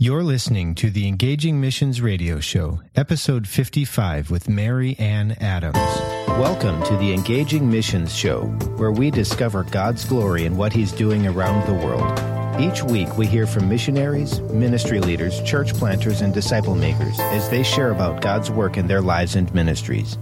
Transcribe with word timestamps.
You're 0.00 0.22
listening 0.22 0.76
to 0.76 0.90
the 0.90 1.08
Engaging 1.08 1.60
Missions 1.60 2.00
Radio 2.00 2.38
Show, 2.38 2.82
episode 2.94 3.48
55 3.48 4.30
with 4.30 4.48
Mary 4.48 4.94
Ann 4.96 5.32
Adams. 5.40 5.76
Welcome 6.38 6.80
to 6.84 6.96
the 6.98 7.12
Engaging 7.12 7.68
Missions 7.68 8.14
Show, 8.14 8.42
where 8.76 8.92
we 8.92 9.10
discover 9.10 9.64
God's 9.64 10.04
glory 10.04 10.44
in 10.44 10.56
what 10.56 10.72
He's 10.72 10.92
doing 10.92 11.26
around 11.26 11.66
the 11.66 11.84
world. 11.84 12.16
Each 12.60 12.80
week, 12.84 13.18
we 13.18 13.26
hear 13.26 13.44
from 13.44 13.68
missionaries, 13.68 14.38
ministry 14.42 15.00
leaders, 15.00 15.42
church 15.42 15.74
planters, 15.74 16.20
and 16.20 16.32
disciple 16.32 16.76
makers 16.76 17.18
as 17.18 17.50
they 17.50 17.64
share 17.64 17.90
about 17.90 18.22
God's 18.22 18.52
work 18.52 18.76
in 18.76 18.86
their 18.86 19.02
lives 19.02 19.34
and 19.34 19.52
ministries. 19.52 20.16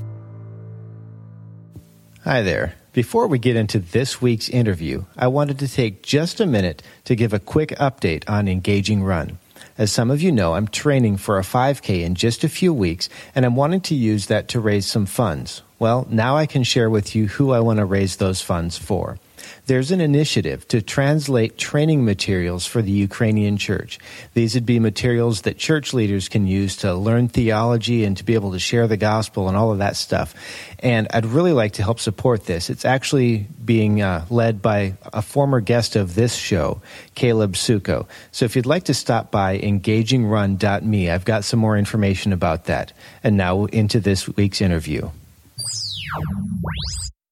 Hi 2.24 2.40
there. 2.40 2.76
Before 2.94 3.26
we 3.26 3.38
get 3.38 3.56
into 3.56 3.78
this 3.78 4.22
week's 4.22 4.48
interview, 4.48 5.04
I 5.18 5.26
wanted 5.26 5.58
to 5.58 5.68
take 5.68 6.02
just 6.02 6.40
a 6.40 6.46
minute 6.46 6.82
to 7.04 7.14
give 7.14 7.34
a 7.34 7.38
quick 7.38 7.72
update 7.72 8.24
on 8.26 8.48
Engaging 8.48 9.02
Run. 9.02 9.38
As 9.78 9.92
some 9.92 10.10
of 10.10 10.22
you 10.22 10.32
know, 10.32 10.54
I'm 10.54 10.68
training 10.68 11.18
for 11.18 11.38
a 11.38 11.42
5K 11.42 12.02
in 12.02 12.14
just 12.14 12.42
a 12.42 12.48
few 12.48 12.72
weeks, 12.72 13.10
and 13.34 13.44
I'm 13.44 13.56
wanting 13.56 13.82
to 13.82 13.94
use 13.94 14.26
that 14.26 14.48
to 14.48 14.60
raise 14.60 14.86
some 14.86 15.04
funds. 15.04 15.62
Well, 15.78 16.06
now 16.10 16.36
I 16.36 16.46
can 16.46 16.62
share 16.62 16.88
with 16.88 17.14
you 17.14 17.28
who 17.28 17.52
I 17.52 17.60
want 17.60 17.78
to 17.78 17.84
raise 17.84 18.16
those 18.16 18.40
funds 18.40 18.78
for. 18.78 19.18
There's 19.66 19.90
an 19.90 20.00
initiative 20.00 20.66
to 20.68 20.80
translate 20.80 21.58
training 21.58 22.04
materials 22.04 22.66
for 22.66 22.82
the 22.82 22.92
Ukrainian 22.92 23.56
church. 23.56 23.98
These 24.32 24.54
would 24.54 24.66
be 24.66 24.78
materials 24.78 25.42
that 25.42 25.58
church 25.58 25.92
leaders 25.92 26.28
can 26.28 26.46
use 26.46 26.76
to 26.78 26.94
learn 26.94 27.28
theology 27.28 28.04
and 28.04 28.16
to 28.16 28.24
be 28.24 28.34
able 28.34 28.52
to 28.52 28.58
share 28.58 28.86
the 28.86 28.96
gospel 28.96 29.48
and 29.48 29.56
all 29.56 29.72
of 29.72 29.78
that 29.78 29.96
stuff. 29.96 30.34
And 30.78 31.08
I'd 31.12 31.26
really 31.26 31.52
like 31.52 31.74
to 31.74 31.82
help 31.82 32.00
support 32.00 32.46
this. 32.46 32.70
It's 32.70 32.84
actually 32.84 33.46
being 33.64 34.02
uh, 34.02 34.24
led 34.30 34.62
by 34.62 34.94
a 35.04 35.22
former 35.22 35.60
guest 35.60 35.96
of 35.96 36.14
this 36.14 36.34
show, 36.34 36.80
Caleb 37.14 37.54
Suko. 37.54 38.06
So 38.30 38.44
if 38.44 38.56
you'd 38.56 38.66
like 38.66 38.84
to 38.84 38.94
stop 38.94 39.30
by 39.30 39.58
engagingrun.me, 39.58 41.10
I've 41.10 41.24
got 41.24 41.44
some 41.44 41.58
more 41.58 41.76
information 41.76 42.32
about 42.32 42.66
that. 42.66 42.92
And 43.24 43.36
now 43.36 43.64
into 43.66 44.00
this 44.00 44.28
week's 44.28 44.60
interview. 44.60 45.10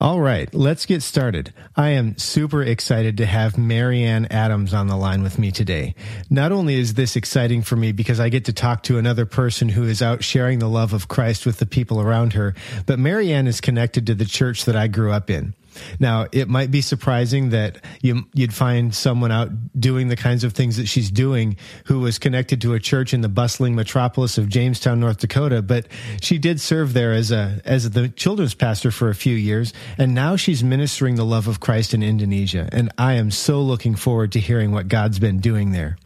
All 0.01 0.21
right, 0.21 0.53
let's 0.53 0.85
get 0.85 1.03
started. 1.03 1.55
I 1.77 1.91
am 1.91 2.19
super 2.19 2.63
excited 2.63 3.17
to 3.17 3.27
have 3.27 3.57
Marianne 3.57 4.27
Adams 4.27 4.75
on 4.75 4.87
the 4.87 4.97
line 4.97 5.23
with 5.23 5.39
me 5.39 5.51
today. 5.51 5.95
Not 6.29 6.53
only 6.53 6.75
is 6.75 6.93
this 6.95 7.17
exciting 7.17 7.63
for 7.63 7.77
me 7.77 7.93
because 7.93 8.21
I 8.21 8.29
get 8.29 8.45
to 8.47 8.53
talk 8.53 8.83
to 8.83 8.99
another 8.99 9.25
person 9.25 9.71
who 9.71 9.85
is 9.85 10.03
out 10.03 10.23
sharing 10.23 10.59
the 10.59 10.69
love 10.69 10.93
of 10.93 11.09
Christ 11.09 11.47
with 11.47 11.59
the 11.59 11.65
people 11.65 12.03
around 12.03 12.35
her, 12.35 12.55
but 12.85 12.99
Marianne 12.99 13.47
is 13.47 13.63
connected 13.63 14.07
to 14.09 14.15
the 14.15 14.27
church 14.27 14.67
that 14.67 14.77
I 14.77 14.89
grew 14.89 15.11
up 15.11 15.31
in. 15.31 15.55
Now, 15.99 16.27
it 16.33 16.49
might 16.49 16.71
be 16.71 16.81
surprising 16.81 17.51
that 17.51 17.79
you, 18.03 18.27
would 18.37 18.55
find 18.55 18.95
someone 18.95 19.33
out 19.33 19.51
doing 19.79 20.09
the 20.09 20.17
kinds 20.17 20.45
of 20.45 20.53
things 20.53 20.77
that 20.77 20.87
she's 20.87 21.11
doing 21.11 21.57
who 21.87 22.01
was 22.01 22.19
connected 22.19 22.61
to 22.63 22.75
a 22.75 22.81
church 22.81 23.15
in 23.15 23.21
the 23.21 23.29
bustling 23.29 23.75
metropolis 23.75 24.39
of 24.39 24.49
Jamestown, 24.49 25.01
North 25.01 25.19
Dakota, 25.19 25.63
but 25.63 25.87
she 26.21 26.39
did 26.39 26.61
serve 26.61 26.93
there 26.93 27.13
as 27.13 27.31
a, 27.31 27.61
as 27.65 27.91
the 27.91 28.09
children's 28.09 28.55
pastor 28.55 28.91
for 28.91 29.09
a 29.09 29.15
few 29.15 29.37
years, 29.37 29.73
and 29.99 30.15
now 30.15 30.37
she's 30.37 30.63
ministering 30.63 31.17
the 31.17 31.25
love 31.25 31.49
of 31.49 31.61
Christ 31.61 31.95
in 31.95 32.03
Indonesia. 32.03 32.69
And 32.73 32.93
I 32.99 33.15
am 33.15 33.31
so 33.31 33.61
looking 33.61 33.95
forward 33.95 34.33
to 34.33 34.41
hearing 34.41 34.73
what 34.73 34.89
God's 34.89 35.19
been 35.19 35.39
doing 35.39 35.73
there. 35.73 35.97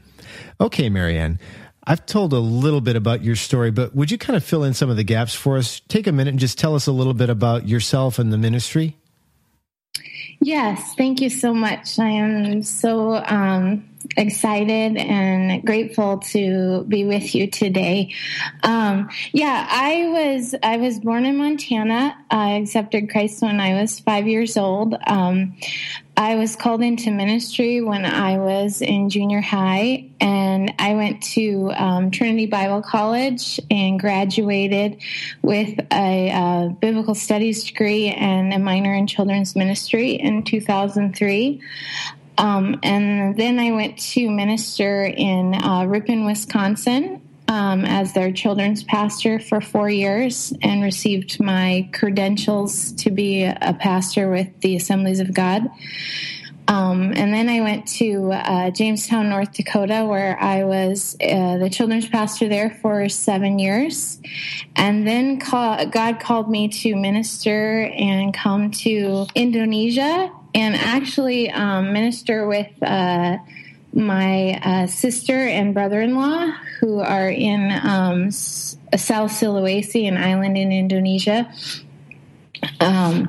Okay, 0.61 0.89
Marianne, 0.89 1.39
I've 1.89 2.05
told 2.05 2.33
a 2.35 2.39
little 2.39 2.83
bit 2.83 2.97
about 2.97 3.25
your 3.25 3.37
story, 3.37 3.71
but 3.71 3.95
would 3.95 4.11
you 4.11 4.19
kind 4.19 4.37
of 4.37 4.45
fill 4.45 4.63
in 4.65 4.75
some 4.75 4.91
of 4.91 4.97
the 4.97 5.05
gaps 5.05 5.35
for 5.35 5.57
us? 5.57 5.81
Take 5.89 6.07
a 6.07 6.13
minute 6.13 6.31
and 6.31 6.39
just 6.39 6.59
tell 6.59 6.75
us 6.75 6.87
a 6.87 6.93
little 6.93 7.15
bit 7.15 7.31
about 7.31 7.67
yourself 7.67 8.19
and 8.19 8.31
the 8.31 8.37
ministry. 8.37 8.97
Yes, 10.41 10.95
thank 10.95 11.21
you 11.21 11.31
so 11.31 11.53
much. 11.53 11.99
I 11.99 12.09
am 12.09 12.63
so 12.63 13.17
um, 13.17 13.89
excited 14.17 14.97
and 14.97 15.65
grateful 15.65 16.19
to 16.19 16.85
be 16.85 17.05
with 17.05 17.35
you 17.35 17.49
today. 17.49 18.15
Um, 18.63 19.11
yeah, 19.33 19.67
I 19.69 20.09
was 20.09 20.55
I 20.63 20.77
was 20.77 21.01
born 21.01 21.25
in 21.25 21.39
Montana. 21.39 22.17
I 22.31 22.51
accepted 22.51 23.11
Christ 23.11 23.43
when 23.43 23.61
I 23.61 23.81
was 23.81 23.99
five 23.99 24.29
years 24.29 24.57
old. 24.57 24.95
Um, 25.07 25.57
I 26.19 26.35
was 26.35 26.57
called 26.57 26.83
into 26.83 27.13
ministry 27.13 27.81
when 27.81 28.05
I 28.05 28.39
was 28.39 28.83
in 28.83 29.09
junior 29.09 29.41
high, 29.41 30.11
and 30.21 30.75
I 30.77 30.95
went 30.95 31.23
to 31.35 31.71
um, 31.77 32.11
Trinity 32.11 32.47
Bible 32.47 32.83
College 32.83 33.61
and 33.71 34.01
graduated 34.01 35.01
with 35.43 35.79
a, 35.93 36.31
a, 36.31 36.77
biblical 36.81 37.15
studies 37.15 37.63
degree 37.63 38.09
and 38.09 38.53
a 38.53 38.59
minor 38.59 38.93
in 38.95 39.07
children's 39.07 39.55
ministry 39.55 40.11
in 40.11 40.43
2003. 40.43 41.63
Um, 42.37 42.81
and 42.83 43.37
then 43.37 43.61
I 43.61 43.71
went 43.71 43.97
to 43.99 44.29
minister 44.29 45.05
in 45.05 45.55
uh, 45.55 45.85
Ripon, 45.85 46.27
Wisconsin, 46.27 47.23
um, 47.49 47.85
as 47.85 48.13
their 48.13 48.31
children's 48.31 48.85
pastor 48.85 49.41
for 49.41 49.61
four 49.61 49.89
years 49.89 50.53
and 50.63 50.83
received 50.83 51.41
my 51.41 51.89
credentials 51.93 52.93
to 52.93 53.11
be 53.11 53.45
a 53.45 53.77
pastor 53.81 54.31
with 54.31 54.61
the 54.61 54.77
Assemblies 54.77 55.19
of 55.21 55.33
God. 55.33 55.69
Um, 56.69 57.15
and 57.17 57.33
then 57.33 57.49
I 57.49 57.63
went 57.63 57.89
to 57.97 58.31
uh, 58.31 58.71
Jamestown, 58.71 59.31
North 59.31 59.55
Dakota, 59.55 60.05
where 60.05 60.39
I 60.39 60.65
was 60.65 61.17
uh, 61.23 61.57
the 61.57 61.71
children's 61.71 62.07
pastor 62.07 62.47
there 62.47 62.79
for 62.83 63.09
seven 63.09 63.59
years. 63.59 64.21
And 64.77 65.07
then 65.07 65.41
call, 65.41 65.87
God 65.87 66.21
called 66.21 66.51
me 66.51 66.69
to 66.69 66.95
minister 66.95 67.85
and 67.85 68.35
come 68.35 68.71
to 68.83 69.27
Indonesia 69.35 70.31
and 70.55 70.77
actually 70.77 71.51
um, 71.51 71.95
minister 71.95 72.47
with. 72.47 72.71
Uh, 72.83 73.39
my 73.99 74.61
uh, 74.63 74.87
sister 74.87 75.37
and 75.37 75.75
brother-in-law 75.75 76.53
who 76.81 77.01
are 77.01 77.29
in 77.29 77.73
um, 77.83 78.31
South 78.31 79.33
Sulawesi, 79.33 80.07
an 80.07 80.17
island 80.17 80.57
in 80.57 80.73
Indonesia. 80.73 81.53
Um, 82.81 83.29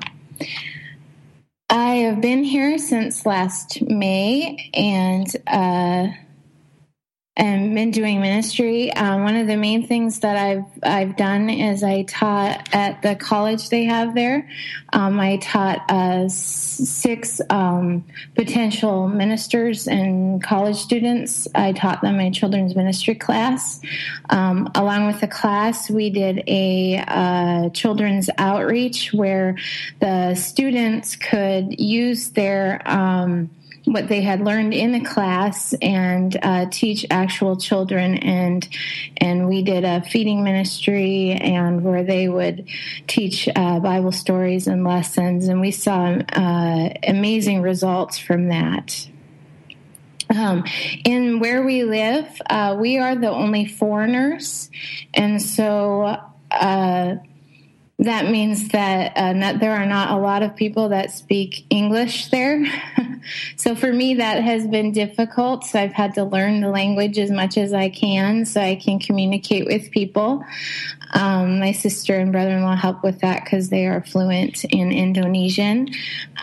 I 1.69 1.95
have 1.95 2.21
been 2.21 2.43
here 2.43 2.77
since 2.77 3.25
last 3.25 3.81
May, 3.81 4.69
and 4.73 5.27
uh, 5.47 6.07
and 7.39 7.73
been 7.73 7.89
doing 7.89 8.19
ministry. 8.19 8.91
Um, 8.93 9.23
one 9.23 9.37
of 9.37 9.47
the 9.47 9.55
main 9.55 9.87
things 9.87 10.19
that 10.19 10.35
I've 10.35 10.65
I've 10.83 11.15
done 11.15 11.49
is 11.49 11.83
I 11.83 12.03
taught 12.03 12.67
at 12.73 13.01
the 13.01 13.15
college 13.15 13.69
they 13.69 13.85
have 13.85 14.13
there. 14.13 14.49
Um, 14.91 15.19
I 15.21 15.37
taught 15.37 15.89
uh, 15.89 16.27
six 16.27 17.39
um, 17.49 18.03
potential 18.35 19.07
ministers 19.07 19.87
and 19.87 20.43
college 20.43 20.75
students. 20.75 21.47
I 21.55 21.71
taught 21.71 22.01
them 22.01 22.19
a 22.19 22.29
children's 22.29 22.75
ministry 22.75 23.15
class. 23.15 23.79
Um, 24.29 24.69
along 24.75 25.07
with 25.07 25.21
the 25.21 25.27
class, 25.27 25.89
we 25.89 26.09
did 26.09 26.43
a 26.45 27.01
uh, 27.07 27.69
children's 27.69 28.29
outreach 28.37 29.13
where 29.13 29.55
the 30.01 30.35
students 30.35 31.15
could 31.15 31.79
use 31.79 32.31
their 32.31 32.81
um, 32.85 33.49
what 33.91 34.07
they 34.07 34.21
had 34.21 34.41
learned 34.41 34.73
in 34.73 34.91
the 34.91 34.99
class 34.99 35.73
and 35.81 36.37
uh, 36.43 36.67
teach 36.69 37.05
actual 37.09 37.57
children 37.57 38.15
and 38.17 38.67
and 39.17 39.47
we 39.47 39.63
did 39.63 39.83
a 39.83 40.01
feeding 40.01 40.43
ministry 40.43 41.31
and 41.31 41.83
where 41.83 42.03
they 42.03 42.27
would 42.27 42.67
teach 43.07 43.49
uh, 43.55 43.79
Bible 43.79 44.11
stories 44.11 44.67
and 44.67 44.83
lessons 44.83 45.47
and 45.47 45.59
we 45.59 45.71
saw 45.71 46.05
uh, 46.05 46.89
amazing 47.07 47.61
results 47.61 48.17
from 48.17 48.49
that. 48.49 49.07
Um, 50.31 50.63
in 51.05 51.39
where 51.39 51.63
we 51.63 51.83
live, 51.83 52.27
uh, 52.47 52.77
we 52.79 52.99
are 52.99 53.15
the 53.15 53.31
only 53.31 53.65
foreigners, 53.65 54.69
and 55.11 55.41
so 55.41 56.19
uh, 56.51 57.15
that 57.97 58.29
means 58.29 58.69
that 58.69 59.17
uh, 59.17 59.33
not, 59.33 59.59
there 59.59 59.73
are 59.73 59.87
not 59.87 60.11
a 60.11 60.21
lot 60.21 60.43
of 60.43 60.55
people 60.55 60.89
that 60.89 61.09
speak 61.11 61.65
English 61.71 62.27
there. 62.27 62.63
so 63.55 63.75
for 63.75 63.91
me, 63.91 64.15
that 64.15 64.43
has 64.43 64.67
been 64.67 64.91
difficult. 64.91 65.65
So 65.65 65.79
I've 65.79 65.93
had 65.93 66.13
to 66.15 66.23
learn 66.23 66.61
the 66.61 66.69
language 66.69 67.17
as 67.17 67.31
much 67.31 67.57
as 67.57 67.73
I 67.73 67.89
can 67.89 68.45
so 68.45 68.61
I 68.61 68.75
can 68.75 68.99
communicate 68.99 69.65
with 69.65 69.91
people. 69.91 70.43
Um, 71.13 71.59
my 71.59 71.71
sister 71.71 72.15
and 72.15 72.31
brother 72.31 72.51
in 72.51 72.63
law 72.63 72.75
help 72.75 73.03
with 73.03 73.21
that 73.21 73.43
because 73.43 73.69
they 73.69 73.87
are 73.87 74.01
fluent 74.01 74.63
in 74.65 74.91
Indonesian. 74.91 75.89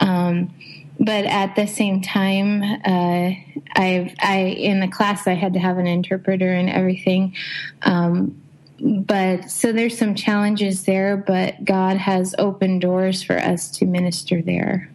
Um, 0.00 0.52
but 0.98 1.26
at 1.26 1.56
the 1.56 1.66
same 1.66 2.00
time, 2.00 2.62
uh, 2.62 3.32
I've, 3.74 4.14
I, 4.20 4.56
in 4.58 4.80
the 4.80 4.88
class, 4.88 5.26
I 5.26 5.34
had 5.34 5.52
to 5.52 5.58
have 5.58 5.78
an 5.78 5.86
interpreter 5.86 6.50
and 6.50 6.70
everything. 6.70 7.34
Um, 7.82 8.40
but 8.80 9.50
so 9.50 9.72
there's 9.72 9.96
some 9.96 10.14
challenges 10.14 10.84
there, 10.84 11.16
but 11.16 11.64
God 11.64 11.96
has 11.96 12.34
opened 12.38 12.82
doors 12.82 13.22
for 13.22 13.38
us 13.38 13.70
to 13.78 13.86
minister 13.86 14.42
there. 14.42 14.90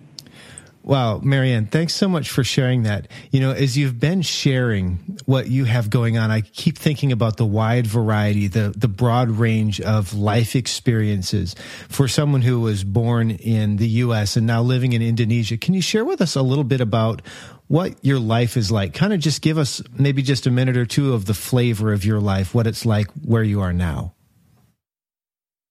Wow, 0.84 1.20
Marianne, 1.20 1.68
thanks 1.68 1.94
so 1.94 2.10
much 2.10 2.32
for 2.32 2.44
sharing 2.44 2.84
that. 2.84 3.08
You 3.30 3.40
know, 3.40 3.52
as 3.52 3.78
you've 3.78 4.00
been 4.00 4.24
sharing 4.24 5.18
what 5.26 5.48
you 5.48 5.66
have 5.66 5.92
going 5.92 6.18
on, 6.18 6.32
I 6.32 6.42
keep 6.42 6.78
thinking 6.78 7.12
about 7.12 7.38
the 7.38 7.46
wide 7.46 7.86
variety, 7.86 8.48
the, 8.48 8.74
the 8.76 8.88
broad 8.88 9.30
range 9.30 9.80
of 9.80 10.16
life 10.16 10.56
experiences 10.56 11.56
for 11.88 12.08
someone 12.08 12.42
who 12.42 12.60
was 12.62 12.84
born 12.84 13.30
in 13.30 13.78
the 13.78 13.88
U.S. 13.88 14.36
and 14.36 14.48
now 14.48 14.64
living 14.64 14.94
in 14.94 15.04
Indonesia. 15.04 15.56
Can 15.56 15.76
you 15.76 15.82
share 15.82 16.04
with 16.04 16.20
us 16.20 16.36
a 16.36 16.42
little 16.42 16.64
bit 16.64 16.82
about 16.82 17.22
what 17.68 18.04
your 18.04 18.20
life 18.20 18.58
is 18.58 18.70
like. 18.70 18.94
Kind 18.94 19.14
of 19.14 19.22
just 19.22 19.42
give 19.42 19.58
us 19.58 19.82
maybe 19.98 20.22
just 20.22 20.46
a 20.46 20.52
minute 20.52 20.76
or 20.76 20.86
two 20.86 21.14
of 21.14 21.24
the 21.24 21.34
flavor 21.34 21.94
of 21.94 22.04
your 22.04 22.20
life, 22.20 22.54
what 22.54 22.68
it's 22.68 22.86
like 22.86 23.08
where 23.24 23.44
you 23.44 23.62
are 23.62 23.72
now. 23.72 24.14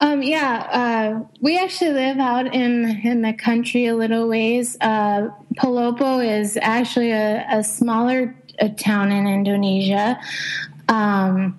Um, 0.02 0.22
yeah, 0.22 0.66
uh, 0.72 1.24
we 1.40 1.58
actually 1.58 1.92
live 1.92 2.18
out 2.18 2.54
in 2.54 3.00
in 3.04 3.20
the 3.20 3.34
country 3.34 3.86
a 3.86 3.94
little 3.94 4.28
ways. 4.28 4.78
Uh, 4.80 5.28
Palopo 5.58 6.24
is 6.26 6.58
actually 6.62 7.10
a, 7.10 7.44
a 7.50 7.62
smaller 7.62 8.34
a 8.58 8.70
town 8.70 9.12
in 9.12 9.26
Indonesia. 9.26 10.18
Um, 10.88 11.58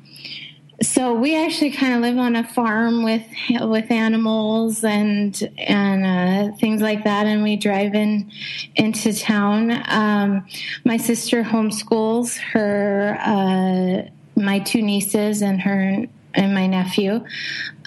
so 0.81 1.13
we 1.13 1.37
actually 1.37 1.71
kind 1.71 1.93
of 1.93 2.01
live 2.01 2.17
on 2.17 2.35
a 2.35 2.43
farm 2.43 3.03
with 3.03 3.27
with 3.61 3.91
animals 3.91 4.83
and 4.83 5.51
and 5.59 6.03
uh, 6.03 6.55
things 6.57 6.81
like 6.81 7.03
that, 7.03 7.27
and 7.27 7.43
we 7.43 7.57
drive 7.57 7.93
in 7.93 8.31
into 8.75 9.13
town. 9.13 9.83
Um, 9.87 10.47
my 10.83 10.97
sister 10.97 11.43
homeschools 11.43 12.37
her 12.39 13.17
uh, 13.19 14.09
my 14.35 14.57
two 14.57 14.81
nieces 14.81 15.43
and 15.43 15.61
her 15.61 16.07
and 16.33 16.53
my 16.53 16.67
nephew. 16.67 17.23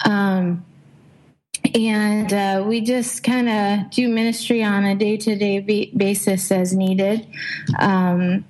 Um, 0.05 0.65
and 1.73 2.31
uh, 2.31 2.63
we 2.65 2.81
just 2.81 3.23
kind 3.23 3.49
of 3.49 3.89
do 3.89 4.07
ministry 4.07 4.63
on 4.63 4.85
a 4.85 4.95
day 4.95 5.17
to 5.17 5.35
day 5.35 5.91
basis 5.95 6.51
as 6.51 6.73
needed. 6.73 7.27
Um, 7.79 8.45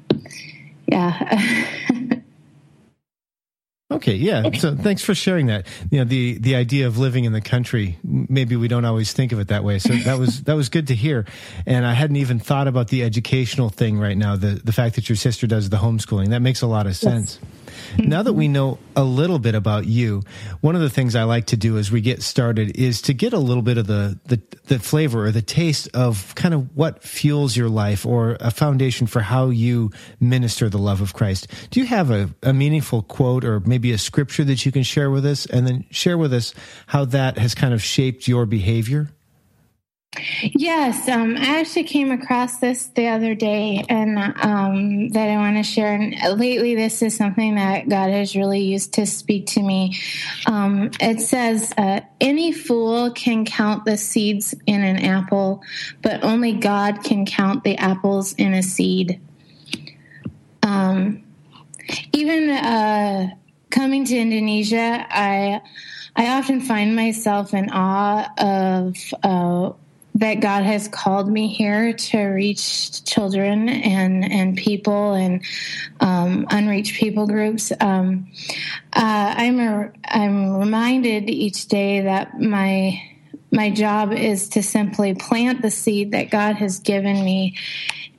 yeah. 0.88 1.68
Okay, 3.92 4.15
yeah. 4.15 4.51
So 4.51 4.75
thanks 4.75 5.03
for 5.03 5.15
sharing 5.15 5.45
that. 5.45 5.68
You 5.89 6.00
know, 6.00 6.06
the 6.06 6.38
the 6.39 6.56
idea 6.56 6.88
of 6.88 6.97
living 6.97 7.24
in 7.24 7.33
the 7.33 7.42
country, 7.42 7.97
maybe 8.03 8.56
we 8.56 8.68
don't 8.68 8.83
always 8.83 9.13
think 9.13 9.31
of 9.31 9.39
it 9.39 9.47
that 9.50 9.63
way. 9.63 9.80
So 9.80 9.94
that 9.94 10.19
was 10.19 10.44
that 10.44 10.56
was 10.56 10.69
good 10.69 10.88
to 10.88 10.95
hear. 10.95 11.25
And 11.65 11.86
I 11.86 11.94
hadn't 11.94 12.18
even 12.18 12.39
thought 12.39 12.68
about 12.68 12.89
the 12.89 13.03
educational 13.03 13.69
thing 13.69 13.97
right 13.97 14.18
now, 14.18 14.36
the 14.36 14.59
the 14.63 14.74
fact 14.74 14.95
that 14.95 15.07
your 15.07 15.15
sister 15.15 15.47
does 15.47 15.69
the 15.69 15.77
homeschooling. 15.77 16.30
That 16.30 16.42
makes 16.42 16.62
a 16.62 16.68
lot 16.68 16.88
of 16.88 16.95
sense. 16.95 17.39
Yes. 17.42 17.65
Now 17.98 18.24
that 18.24 18.34
we 18.34 18.48
know 18.48 18.78
a 18.96 19.04
little 19.04 19.40
bit 19.40 19.56
about 19.56 19.86
you, 19.86 20.22
one 20.62 20.76
of 20.76 20.82
the 20.82 20.90
things 20.90 21.16
I 21.16 21.24
like 21.24 21.48
to 21.48 21.58
do 21.58 21.78
as 21.78 21.92
we 21.92 22.02
get 22.02 22.22
started 22.22 22.78
is 22.78 23.02
to 23.04 23.14
get 23.14 23.34
a 23.34 23.40
little 23.40 23.64
bit 23.64 23.78
of 23.78 23.88
the, 23.88 24.20
the, 24.26 24.42
the 24.66 24.80
flavor 24.80 25.26
or 25.26 25.32
the 25.32 25.42
taste 25.42 25.90
of 25.94 26.34
kind 26.36 26.54
of 26.54 26.76
what 26.76 27.02
fuels 27.02 27.58
your 27.58 27.70
life 27.70 28.06
or 28.06 28.38
a 28.40 28.52
foundation 28.52 29.08
for 29.08 29.22
how 29.22 29.50
you 29.50 29.92
minister 30.20 30.70
the 30.70 30.78
love 30.78 31.02
of 31.02 31.14
Christ. 31.14 31.48
Do 31.72 31.80
you 31.80 31.86
have 31.88 32.12
a, 32.12 32.30
a 32.44 32.54
meaningful 32.54 33.02
quote 33.02 33.44
or 33.44 33.60
maybe 33.62 33.92
a 33.92 33.98
scripture 33.98 34.44
that 34.46 34.66
you 34.66 34.72
can 34.72 34.84
share 34.84 35.10
with 35.10 35.26
us 35.26 35.46
and 35.46 35.68
then 35.68 35.86
share 35.90 36.18
with 36.18 36.34
us 36.34 36.54
how 36.88 37.06
that 37.06 37.38
has 37.38 37.56
kind 37.56 37.74
of 37.74 37.81
shaped 37.81 38.28
your 38.28 38.46
behavior? 38.46 39.10
Yes, 40.18 41.08
um, 41.10 41.36
I 41.38 41.60
actually 41.60 41.84
came 41.84 42.12
across 42.12 42.58
this 42.58 42.88
the 42.88 43.08
other 43.08 43.36
day, 43.36 43.84
and 43.90 44.18
um, 44.18 45.10
that 45.10 45.30
I 45.30 45.38
want 45.38 45.58
to 45.58 45.64
share. 45.64 45.94
And 45.94 46.16
lately, 46.40 46.76
this 46.76 47.02
is 47.02 47.16
something 47.16 47.56
that 47.56 47.90
God 47.90 48.10
has 48.12 48.36
really 48.36 48.62
used 48.62 48.94
to 48.94 49.06
speak 49.06 49.48
to 49.48 49.62
me. 49.62 49.98
Um, 50.46 50.92
it 51.00 51.20
says, 51.22 51.74
uh, 51.78 52.02
"Any 52.22 52.52
fool 52.52 53.12
can 53.12 53.46
count 53.46 53.86
the 53.86 53.98
seeds 53.98 54.56
in 54.66 54.84
an 54.84 55.04
apple, 55.04 55.64
but 56.02 56.24
only 56.24 56.54
God 56.54 57.04
can 57.04 57.26
count 57.26 57.64
the 57.64 57.78
apples 57.78 58.34
in 58.34 58.54
a 58.54 58.64
seed." 58.64 59.20
Um, 60.64 61.24
even 62.14 62.50
uh, 62.50 63.30
coming 63.70 64.06
to 64.06 64.18
Indonesia, 64.18 65.06
I 65.10 65.62
I 66.16 66.38
often 66.38 66.62
find 66.62 66.96
myself 66.96 67.54
in 67.54 67.70
awe 67.72 68.30
of. 68.38 68.96
Uh, 69.22 69.74
that 70.16 70.40
God 70.40 70.64
has 70.64 70.88
called 70.88 71.30
me 71.30 71.50
here 71.50 71.92
to 71.92 72.20
reach 72.20 73.04
children 73.04 73.68
and 73.68 74.32
and 74.32 74.58
people 74.58 75.14
and 75.14 75.44
um, 76.00 76.48
unreached 76.50 76.96
people 76.96 77.28
groups. 77.28 77.72
Um, 77.80 78.32
uh, 78.94 79.34
I'm 79.38 79.60
a, 79.60 79.92
I'm 80.06 80.58
reminded 80.58 81.30
each 81.30 81.68
day 81.68 82.02
that 82.02 82.40
my 82.40 83.02
my 83.52 83.70
job 83.70 84.14
is 84.14 84.50
to 84.50 84.64
simply 84.64 85.16
plant 85.16 85.62
the 85.62 85.72
seed 85.72 86.12
that 86.12 86.32
God 86.32 86.56
has 86.56 86.80
given 86.80 87.24
me, 87.24 87.58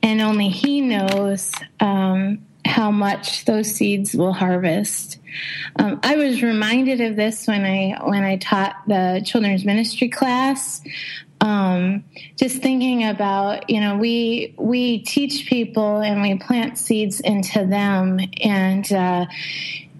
and 0.03 0.21
only 0.21 0.49
He 0.49 0.81
knows 0.81 1.51
um, 1.79 2.45
how 2.63 2.91
much 2.91 3.45
those 3.45 3.73
seeds 3.73 4.13
will 4.13 4.33
harvest. 4.33 5.17
Um, 5.77 5.99
I 6.03 6.15
was 6.15 6.43
reminded 6.43 7.01
of 7.01 7.15
this 7.15 7.47
when 7.47 7.65
I 7.65 7.97
when 8.03 8.23
I 8.23 8.37
taught 8.37 8.75
the 8.87 9.23
children's 9.25 9.65
ministry 9.65 10.09
class 10.09 10.81
um, 11.41 12.03
just 12.35 12.61
thinking 12.61 13.05
about 13.05 13.69
you 13.69 13.79
know 13.79 13.97
we 13.97 14.55
we 14.57 14.99
teach 14.99 15.47
people 15.47 15.99
and 15.99 16.21
we 16.21 16.37
plant 16.37 16.77
seeds 16.77 17.19
into 17.19 17.65
them 17.65 18.19
and 18.41 18.91
uh, 18.91 19.25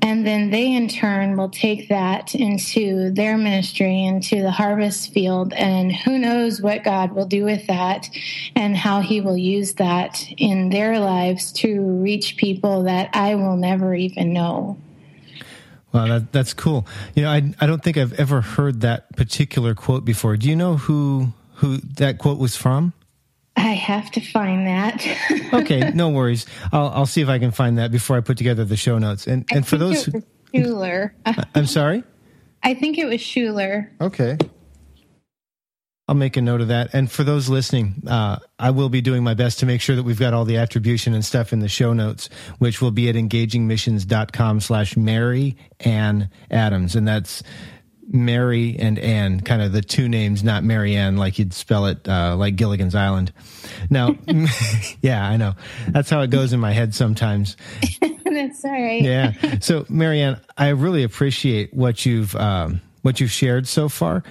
and 0.01 0.25
then 0.25 0.51
they 0.51 0.73
in 0.73 0.87
turn 0.87 1.35
will 1.37 1.49
take 1.49 1.89
that 1.89 2.33
into 2.33 3.11
their 3.11 3.37
ministry 3.37 4.03
into 4.03 4.41
the 4.41 4.51
harvest 4.51 5.11
field 5.13 5.53
and 5.53 5.95
who 5.95 6.17
knows 6.17 6.61
what 6.61 6.83
god 6.83 7.11
will 7.11 7.25
do 7.25 7.43
with 7.43 7.65
that 7.67 8.09
and 8.55 8.75
how 8.75 9.01
he 9.01 9.21
will 9.21 9.37
use 9.37 9.73
that 9.73 10.25
in 10.37 10.69
their 10.69 10.99
lives 10.99 11.51
to 11.51 11.81
reach 11.81 12.37
people 12.37 12.83
that 12.83 13.09
i 13.13 13.35
will 13.35 13.57
never 13.57 13.93
even 13.93 14.33
know 14.33 14.77
Wow, 15.93 16.07
that, 16.07 16.31
that's 16.31 16.53
cool. 16.53 16.85
You 17.15 17.23
know, 17.23 17.29
I 17.29 17.53
I 17.59 17.65
don't 17.65 17.83
think 17.83 17.97
I've 17.97 18.13
ever 18.13 18.41
heard 18.41 18.81
that 18.81 19.15
particular 19.15 19.73
quote 19.73 20.05
before. 20.05 20.37
Do 20.37 20.49
you 20.49 20.55
know 20.55 20.77
who 20.77 21.33
who 21.55 21.77
that 21.77 22.17
quote 22.17 22.37
was 22.37 22.55
from? 22.55 22.93
I 23.55 23.73
have 23.73 24.11
to 24.11 24.21
find 24.21 24.67
that. 24.67 25.05
okay, 25.53 25.91
no 25.91 26.09
worries. 26.09 26.45
I'll 26.71 26.89
I'll 26.89 27.05
see 27.05 27.21
if 27.21 27.29
I 27.29 27.39
can 27.39 27.51
find 27.51 27.77
that 27.77 27.91
before 27.91 28.17
I 28.17 28.21
put 28.21 28.37
together 28.37 28.65
the 28.65 28.77
show 28.77 28.97
notes. 28.99 29.27
And 29.27 29.45
and 29.51 29.65
for 29.65 29.77
those 29.77 30.09
Schuller. 30.53 31.11
I'm 31.55 31.65
sorry. 31.65 32.03
I 32.63 32.73
think 32.73 32.97
it 32.97 33.05
was 33.05 33.19
Schuller. 33.19 33.89
Okay. 34.01 34.37
I'll 36.07 36.15
make 36.15 36.37
a 36.37 36.41
note 36.41 36.61
of 36.61 36.69
that. 36.69 36.93
And 36.93 37.11
for 37.11 37.25
those 37.25 37.49
listening, 37.49 38.03
uh, 38.07 38.39
I 38.57 38.71
will 38.71 38.87
be 38.87 39.01
doing 39.01 39.23
my 39.23 39.33
best 39.33 39.59
to 39.59 39.65
make 39.65 39.81
sure 39.81 39.95
that 39.97 40.03
we've 40.03 40.19
got 40.19 40.33
all 40.33 40.45
the 40.45 40.57
attribution 40.57 41.13
and 41.13 41.23
stuff 41.23 41.51
in 41.51 41.59
the 41.59 41.67
show 41.67 41.91
notes, 41.91 42.29
which 42.59 42.81
will 42.81 42.91
be 42.91 43.09
at 43.09 43.15
engagingmissions.com 43.15 44.61
slash 44.61 44.95
Mary 44.95 45.57
Ann 45.81 46.29
Adams. 46.49 46.95
And 46.95 47.05
that's 47.05 47.43
Mary 48.07 48.77
and 48.79 48.97
Ann, 48.97 49.41
kind 49.41 49.61
of 49.61 49.73
the 49.73 49.81
two 49.81 50.07
names, 50.07 50.45
not 50.45 50.63
Mary 50.63 50.95
Ann, 50.95 51.17
like 51.17 51.39
you'd 51.39 51.53
spell 51.53 51.87
it 51.87 52.07
uh, 52.07 52.37
like 52.37 52.55
Gilligan's 52.55 52.95
Island. 52.95 53.33
Now, 53.89 54.15
yeah, 55.01 55.27
I 55.27 55.35
know. 55.35 55.55
That's 55.89 56.09
how 56.09 56.21
it 56.21 56.29
goes 56.29 56.53
in 56.53 56.61
my 56.61 56.71
head 56.71 56.95
sometimes. 56.95 57.57
That's 58.23 58.63
all 58.63 58.71
right. 58.71 59.01
Yeah. 59.01 59.33
So, 59.59 59.85
Mary 59.89 60.19
Marianne, 60.19 60.39
I 60.57 60.69
really 60.69 61.03
appreciate 61.03 61.73
what 61.73 62.05
you've 62.05 62.33
um, 62.35 62.81
what 63.01 63.19
you've 63.19 63.31
shared 63.31 63.67
so 63.67 63.89
far 63.89 64.23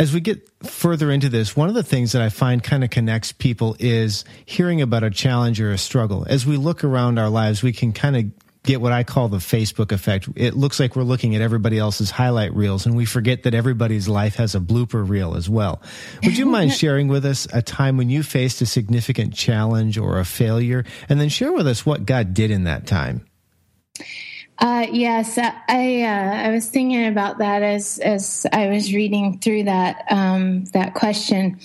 as 0.00 0.14
we 0.14 0.20
get 0.20 0.48
further 0.62 1.10
into 1.10 1.28
this, 1.28 1.54
one 1.54 1.68
of 1.68 1.74
the 1.74 1.82
things 1.82 2.12
that 2.12 2.22
I 2.22 2.30
find 2.30 2.64
kind 2.64 2.82
of 2.82 2.88
connects 2.88 3.32
people 3.32 3.76
is 3.78 4.24
hearing 4.46 4.80
about 4.80 5.04
a 5.04 5.10
challenge 5.10 5.60
or 5.60 5.72
a 5.72 5.78
struggle. 5.78 6.24
As 6.26 6.46
we 6.46 6.56
look 6.56 6.84
around 6.84 7.18
our 7.18 7.28
lives, 7.28 7.62
we 7.62 7.74
can 7.74 7.92
kind 7.92 8.16
of 8.16 8.24
get 8.62 8.80
what 8.80 8.92
I 8.92 9.04
call 9.04 9.28
the 9.28 9.36
Facebook 9.36 9.92
effect. 9.92 10.26
It 10.36 10.56
looks 10.56 10.80
like 10.80 10.96
we're 10.96 11.02
looking 11.02 11.36
at 11.36 11.42
everybody 11.42 11.78
else's 11.78 12.10
highlight 12.10 12.54
reels 12.54 12.86
and 12.86 12.96
we 12.96 13.04
forget 13.04 13.42
that 13.42 13.52
everybody's 13.52 14.08
life 14.08 14.36
has 14.36 14.54
a 14.54 14.60
blooper 14.60 15.06
reel 15.06 15.36
as 15.36 15.50
well. 15.50 15.82
Would 16.24 16.38
you 16.38 16.46
mind 16.50 16.72
sharing 16.72 17.08
with 17.08 17.26
us 17.26 17.46
a 17.52 17.60
time 17.60 17.98
when 17.98 18.08
you 18.08 18.22
faced 18.22 18.62
a 18.62 18.66
significant 18.66 19.34
challenge 19.34 19.98
or 19.98 20.18
a 20.18 20.24
failure 20.24 20.86
and 21.10 21.20
then 21.20 21.28
share 21.28 21.52
with 21.52 21.66
us 21.66 21.84
what 21.84 22.06
God 22.06 22.32
did 22.32 22.50
in 22.50 22.64
that 22.64 22.86
time? 22.86 23.26
Uh, 24.60 24.86
yes, 24.92 25.38
I 25.38 26.02
uh, 26.02 26.48
I 26.48 26.50
was 26.50 26.66
thinking 26.66 27.06
about 27.06 27.38
that 27.38 27.62
as 27.62 27.98
as 27.98 28.46
I 28.52 28.68
was 28.68 28.92
reading 28.92 29.38
through 29.38 29.64
that 29.64 30.04
um, 30.10 30.66
that 30.66 30.92
question. 30.92 31.58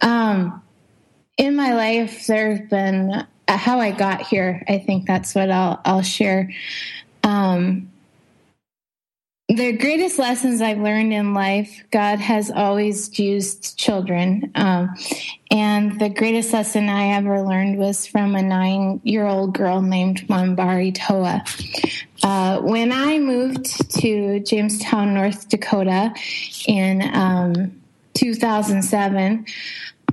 Um, 0.00 0.62
in 1.36 1.56
my 1.56 1.74
life, 1.74 2.28
there's 2.28 2.68
been 2.68 3.10
uh, 3.10 3.56
how 3.56 3.80
I 3.80 3.90
got 3.90 4.22
here. 4.22 4.64
I 4.68 4.78
think 4.78 5.06
that's 5.06 5.34
what 5.34 5.50
I'll 5.50 5.80
I'll 5.84 6.02
share. 6.02 6.52
Um, 7.24 7.90
the 9.48 9.72
greatest 9.72 10.18
lessons 10.18 10.60
I've 10.60 10.78
learned 10.78 11.14
in 11.14 11.32
life, 11.32 11.82
God 11.90 12.18
has 12.18 12.50
always 12.50 13.18
used 13.18 13.78
children. 13.78 14.52
Um, 14.54 14.94
and 15.50 15.98
the 15.98 16.10
greatest 16.10 16.52
lesson 16.52 16.90
I 16.90 17.14
ever 17.16 17.40
learned 17.40 17.78
was 17.78 18.06
from 18.06 18.36
a 18.36 18.42
nine 18.42 19.00
year 19.04 19.26
old 19.26 19.54
girl 19.54 19.80
named 19.80 20.28
Mambari 20.28 20.94
Toa. 20.94 21.42
Uh, 22.22 22.60
when 22.60 22.92
I 22.92 23.18
moved 23.18 23.90
to 24.00 24.40
Jamestown, 24.40 25.14
North 25.14 25.48
Dakota 25.48 26.12
in 26.66 27.02
um, 27.14 27.80
2007, 28.12 29.46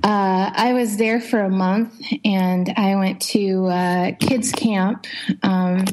uh, 0.02 0.50
I 0.54 0.72
was 0.72 0.96
there 0.96 1.20
for 1.20 1.40
a 1.40 1.50
month 1.50 1.94
and 2.24 2.72
I 2.74 2.96
went 2.96 3.20
to 3.22 3.66
uh, 3.66 4.12
kids 4.18 4.50
camp. 4.52 5.06
Um, 5.42 5.84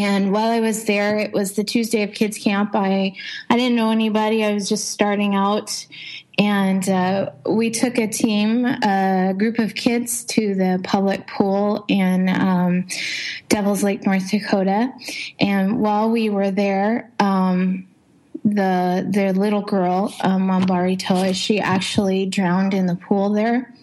and 0.00 0.32
while 0.32 0.50
I 0.50 0.60
was 0.60 0.84
there, 0.84 1.18
it 1.18 1.32
was 1.34 1.52
the 1.52 1.64
Tuesday 1.64 2.02
of 2.02 2.12
kids 2.12 2.38
camp. 2.38 2.70
I 2.74 3.14
I 3.50 3.56
didn't 3.56 3.76
know 3.76 3.90
anybody. 3.90 4.42
I 4.42 4.54
was 4.54 4.66
just 4.66 4.88
starting 4.88 5.34
out, 5.34 5.86
and 6.38 6.88
uh, 6.88 7.32
we 7.46 7.70
took 7.70 7.98
a 7.98 8.06
team, 8.06 8.64
a 8.64 9.34
group 9.36 9.58
of 9.58 9.74
kids, 9.74 10.24
to 10.36 10.54
the 10.54 10.80
public 10.82 11.26
pool 11.26 11.84
in 11.86 12.30
um, 12.30 12.86
Devil's 13.50 13.82
Lake, 13.82 14.06
North 14.06 14.30
Dakota. 14.30 14.90
And 15.38 15.80
while 15.80 16.10
we 16.10 16.30
were 16.30 16.50
there, 16.50 17.12
um, 17.18 17.86
the 18.42 19.06
the 19.06 19.34
little 19.38 19.62
girl, 19.62 20.14
um, 20.22 20.48
Mambari 20.48 20.98
Toa, 20.98 21.34
she 21.34 21.60
actually 21.60 22.24
drowned 22.24 22.72
in 22.72 22.86
the 22.86 22.96
pool 22.96 23.34
there, 23.34 23.74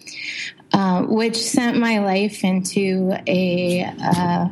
uh, 0.72 1.02
which 1.02 1.36
sent 1.36 1.78
my 1.78 2.00
life 2.00 2.42
into 2.42 3.16
a 3.28 3.84
uh, 4.02 4.48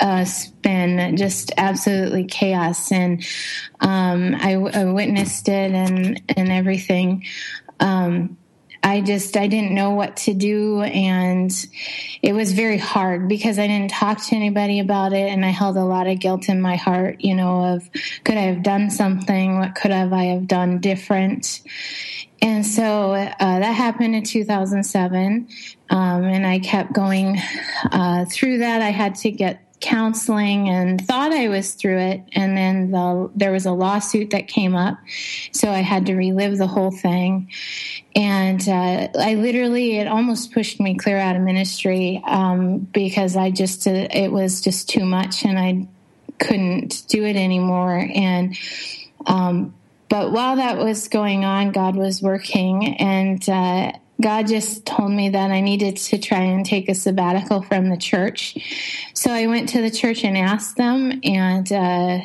us 0.00 0.48
been 0.48 1.16
just 1.16 1.52
absolutely 1.56 2.24
chaos, 2.24 2.90
and 2.92 3.24
um, 3.80 4.34
I, 4.34 4.54
I, 4.54 4.84
witnessed 4.84 5.48
it 5.48 5.72
and 5.72 6.22
and 6.36 6.50
everything. 6.50 7.24
Um, 7.78 8.36
I 8.82 9.02
just 9.02 9.36
I 9.36 9.46
didn't 9.46 9.74
know 9.74 9.90
what 9.90 10.16
to 10.18 10.34
do, 10.34 10.80
and 10.80 11.52
it 12.22 12.32
was 12.32 12.52
very 12.52 12.78
hard 12.78 13.28
because 13.28 13.58
I 13.58 13.66
didn't 13.66 13.90
talk 13.90 14.24
to 14.28 14.36
anybody 14.36 14.80
about 14.80 15.12
it, 15.12 15.28
and 15.30 15.44
I 15.44 15.50
held 15.50 15.76
a 15.76 15.84
lot 15.84 16.06
of 16.06 16.18
guilt 16.18 16.48
in 16.48 16.60
my 16.60 16.76
heart. 16.76 17.20
You 17.20 17.34
know, 17.34 17.74
of 17.74 17.88
could 18.24 18.36
I 18.36 18.42
have 18.42 18.62
done 18.62 18.90
something? 18.90 19.58
What 19.58 19.74
could 19.74 19.90
have 19.90 20.12
I 20.12 20.24
have 20.24 20.46
done 20.46 20.80
different? 20.80 21.60
And 22.42 22.64
so 22.64 23.12
uh, 23.12 23.34
that 23.38 23.74
happened 23.74 24.14
in 24.14 24.22
2007, 24.22 25.48
um, 25.90 26.24
and 26.24 26.46
I 26.46 26.58
kept 26.58 26.94
going 26.94 27.38
uh, 27.92 28.24
through 28.30 28.58
that. 28.58 28.80
I 28.80 28.90
had 28.90 29.14
to 29.16 29.30
get 29.30 29.69
counseling 29.80 30.68
and 30.68 31.04
thought 31.06 31.32
I 31.32 31.48
was 31.48 31.74
through 31.74 31.98
it. 31.98 32.22
And 32.32 32.56
then 32.56 32.90
the, 32.90 33.30
there 33.34 33.50
was 33.50 33.66
a 33.66 33.72
lawsuit 33.72 34.30
that 34.30 34.46
came 34.46 34.76
up. 34.76 34.98
So 35.52 35.70
I 35.70 35.78
had 35.78 36.06
to 36.06 36.14
relive 36.14 36.58
the 36.58 36.66
whole 36.66 36.90
thing. 36.90 37.50
And 38.14 38.60
uh, 38.68 39.08
I 39.18 39.34
literally, 39.34 39.98
it 39.98 40.06
almost 40.06 40.52
pushed 40.52 40.80
me 40.80 40.96
clear 40.96 41.16
out 41.16 41.36
of 41.36 41.42
ministry 41.42 42.22
um, 42.26 42.78
because 42.78 43.36
I 43.36 43.50
just, 43.50 43.86
uh, 43.86 44.08
it 44.10 44.30
was 44.30 44.60
just 44.60 44.88
too 44.88 45.04
much 45.04 45.44
and 45.44 45.58
I 45.58 45.86
couldn't 46.38 47.06
do 47.08 47.24
it 47.24 47.36
anymore. 47.36 48.08
And, 48.14 48.56
um, 49.26 49.74
but 50.08 50.32
while 50.32 50.56
that 50.56 50.78
was 50.78 51.08
going 51.08 51.44
on, 51.44 51.72
God 51.72 51.96
was 51.96 52.20
working 52.20 52.96
and, 52.98 53.48
uh, 53.48 53.92
God 54.20 54.46
just 54.46 54.86
told 54.86 55.10
me 55.10 55.30
that 55.30 55.50
I 55.50 55.60
needed 55.60 55.96
to 55.96 56.18
try 56.18 56.40
and 56.40 56.64
take 56.64 56.88
a 56.88 56.94
sabbatical 56.94 57.62
from 57.62 57.88
the 57.88 57.96
church. 57.96 58.56
So 59.14 59.30
I 59.32 59.46
went 59.46 59.68
to 59.70 59.82
the 59.82 59.90
church 59.90 60.24
and 60.24 60.36
asked 60.36 60.76
them, 60.76 61.20
and 61.24 61.72
uh, 61.72 62.20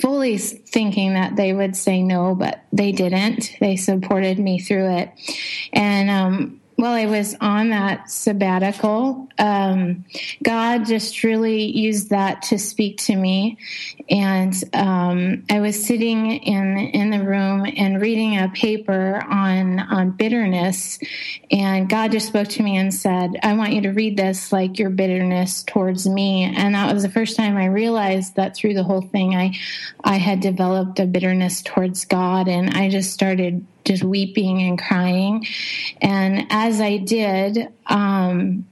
fully 0.00 0.38
thinking 0.38 1.14
that 1.14 1.36
they 1.36 1.52
would 1.52 1.76
say 1.76 2.02
no, 2.02 2.34
but 2.34 2.64
they 2.72 2.92
didn't. 2.92 3.56
They 3.60 3.76
supported 3.76 4.38
me 4.38 4.58
through 4.58 4.96
it. 4.96 5.10
And 5.72 6.10
um, 6.10 6.60
while 6.78 6.92
I 6.92 7.06
was 7.06 7.34
on 7.40 7.70
that 7.70 8.08
sabbatical, 8.08 9.28
um, 9.36 10.04
God 10.44 10.86
just 10.86 11.24
really 11.24 11.64
used 11.76 12.10
that 12.10 12.42
to 12.42 12.58
speak 12.58 12.98
to 12.98 13.16
me. 13.16 13.58
And 14.08 14.54
um, 14.74 15.42
I 15.50 15.58
was 15.58 15.84
sitting 15.84 16.30
in 16.30 16.78
in 16.78 17.10
the 17.10 17.24
room 17.24 17.66
and 17.76 18.00
reading 18.00 18.38
a 18.38 18.48
paper 18.50 19.24
on 19.28 19.80
on 19.80 20.12
bitterness, 20.12 21.00
and 21.50 21.88
God 21.88 22.12
just 22.12 22.28
spoke 22.28 22.46
to 22.50 22.62
me 22.62 22.76
and 22.76 22.94
said, 22.94 23.32
"I 23.42 23.54
want 23.54 23.72
you 23.72 23.80
to 23.82 23.90
read 23.90 24.16
this 24.16 24.52
like 24.52 24.78
your 24.78 24.90
bitterness 24.90 25.64
towards 25.64 26.08
me." 26.08 26.44
And 26.44 26.76
that 26.76 26.94
was 26.94 27.02
the 27.02 27.10
first 27.10 27.36
time 27.36 27.56
I 27.56 27.66
realized 27.66 28.36
that 28.36 28.54
through 28.54 28.74
the 28.74 28.84
whole 28.84 29.02
thing, 29.02 29.34
I 29.34 29.52
I 30.04 30.18
had 30.18 30.38
developed 30.38 31.00
a 31.00 31.06
bitterness 31.06 31.60
towards 31.60 32.04
God, 32.04 32.46
and 32.46 32.70
I 32.70 32.88
just 32.88 33.12
started 33.12 33.66
just 33.88 34.04
weeping 34.04 34.62
and 34.62 34.78
crying. 34.78 35.46
And 36.00 36.46
as 36.50 36.80
I 36.80 36.98
did, 36.98 37.72
um, 37.86 38.66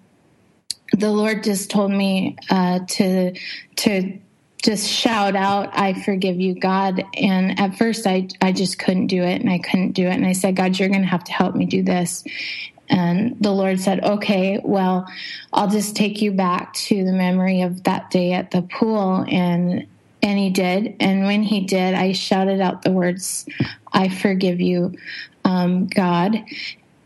the 0.92 1.10
Lord 1.10 1.42
just 1.42 1.70
told 1.70 1.90
me 1.90 2.36
uh, 2.50 2.80
to 2.86 3.34
to 3.76 4.18
just 4.62 4.88
shout 4.88 5.34
out, 5.34 5.70
"I 5.72 5.94
forgive 5.94 6.40
you, 6.40 6.54
God." 6.54 7.02
And 7.16 7.58
at 7.58 7.76
first, 7.76 8.06
I 8.06 8.28
I 8.40 8.52
just 8.52 8.78
couldn't 8.78 9.08
do 9.08 9.22
it, 9.22 9.40
and 9.40 9.50
I 9.50 9.58
couldn't 9.58 9.92
do 9.92 10.06
it. 10.06 10.14
And 10.14 10.26
I 10.26 10.32
said, 10.32 10.54
"God, 10.54 10.78
you're 10.78 10.88
going 10.88 11.02
to 11.02 11.08
have 11.08 11.24
to 11.24 11.32
help 11.32 11.54
me 11.56 11.64
do 11.66 11.82
this." 11.82 12.24
And 12.88 13.36
the 13.40 13.50
Lord 13.50 13.80
said, 13.80 14.04
"Okay, 14.04 14.60
well, 14.62 15.06
I'll 15.52 15.68
just 15.68 15.96
take 15.96 16.22
you 16.22 16.30
back 16.32 16.72
to 16.74 17.04
the 17.04 17.12
memory 17.12 17.62
of 17.62 17.82
that 17.84 18.10
day 18.10 18.32
at 18.32 18.50
the 18.50 18.62
pool 18.62 19.24
and." 19.28 19.86
And 20.26 20.40
he 20.40 20.50
did. 20.50 20.96
And 20.98 21.24
when 21.24 21.44
he 21.44 21.60
did, 21.60 21.94
I 21.94 22.10
shouted 22.10 22.60
out 22.60 22.82
the 22.82 22.90
words, 22.90 23.46
I 23.92 24.08
forgive 24.08 24.60
you, 24.60 24.96
um, 25.44 25.86
God. 25.86 26.36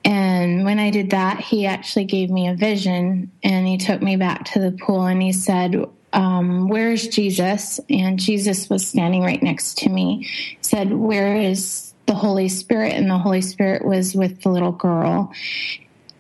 And 0.06 0.64
when 0.64 0.78
I 0.78 0.88
did 0.88 1.10
that, 1.10 1.38
he 1.38 1.66
actually 1.66 2.06
gave 2.06 2.30
me 2.30 2.48
a 2.48 2.54
vision 2.54 3.30
and 3.42 3.66
he 3.66 3.76
took 3.76 4.00
me 4.00 4.16
back 4.16 4.46
to 4.46 4.58
the 4.58 4.72
pool 4.72 5.04
and 5.04 5.20
he 5.20 5.34
said, 5.34 5.84
um, 6.14 6.68
Where's 6.68 7.08
Jesus? 7.08 7.78
And 7.90 8.18
Jesus 8.18 8.70
was 8.70 8.88
standing 8.88 9.20
right 9.20 9.42
next 9.42 9.76
to 9.78 9.90
me. 9.90 10.24
He 10.24 10.58
said, 10.62 10.90
Where 10.90 11.36
is 11.36 11.92
the 12.06 12.14
Holy 12.14 12.48
Spirit? 12.48 12.94
And 12.94 13.10
the 13.10 13.18
Holy 13.18 13.42
Spirit 13.42 13.84
was 13.84 14.14
with 14.14 14.40
the 14.40 14.48
little 14.48 14.72
girl. 14.72 15.30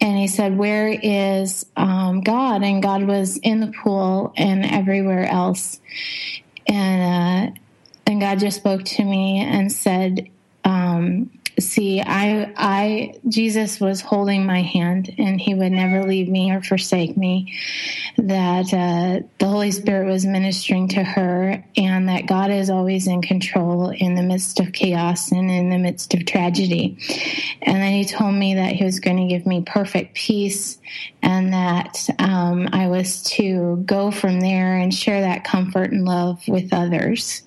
And 0.02 0.18
he 0.18 0.28
said, 0.28 0.58
Where 0.58 0.88
is 0.88 1.64
um, 1.78 2.20
God? 2.20 2.62
And 2.62 2.82
God 2.82 3.04
was 3.04 3.38
in 3.38 3.60
the 3.60 3.72
pool 3.72 4.34
and 4.36 4.66
everywhere 4.66 5.24
else. 5.24 5.80
God 8.20 8.38
just 8.38 8.58
spoke 8.58 8.84
to 8.84 9.04
me 9.04 9.40
and 9.40 9.72
said, 9.72 10.28
um, 10.64 11.30
see 11.60 12.00
i 12.00 12.52
i 12.56 13.14
jesus 13.28 13.80
was 13.80 14.00
holding 14.00 14.46
my 14.46 14.62
hand 14.62 15.14
and 15.18 15.40
he 15.40 15.54
would 15.54 15.72
never 15.72 16.02
leave 16.04 16.28
me 16.28 16.50
or 16.50 16.62
forsake 16.62 17.16
me. 17.16 17.54
That 18.16 18.72
uh, 18.72 19.26
the 19.38 19.46
holy 19.46 19.70
spirit 19.70 20.06
was 20.06 20.26
ministering 20.26 20.88
to 20.88 21.02
her 21.02 21.64
and 21.76 22.08
that 22.08 22.26
god 22.26 22.50
is 22.50 22.70
always 22.70 23.06
in 23.06 23.22
control 23.22 23.90
in 23.90 24.14
the 24.14 24.22
midst 24.22 24.60
of 24.60 24.72
chaos 24.72 25.32
and 25.32 25.50
in 25.50 25.70
the 25.70 25.78
midst 25.78 26.14
of 26.14 26.24
tragedy. 26.26 26.98
And 27.62 27.76
then 27.82 27.92
he 27.92 28.04
told 28.04 28.34
me 28.34 28.54
that 28.54 28.72
he 28.72 28.84
was 28.84 29.00
going 29.00 29.16
to 29.16 29.26
give 29.26 29.46
me 29.46 29.62
perfect 29.62 30.14
peace 30.14 30.78
and 31.22 31.52
that 31.52 32.08
um, 32.18 32.68
i 32.72 32.86
was 32.86 33.22
to 33.22 33.82
go 33.86 34.10
from 34.10 34.40
there 34.40 34.76
and 34.76 34.94
share 34.94 35.20
that 35.20 35.44
comfort 35.44 35.90
and 35.90 36.04
love 36.04 36.46
with 36.48 36.72
others 36.72 37.42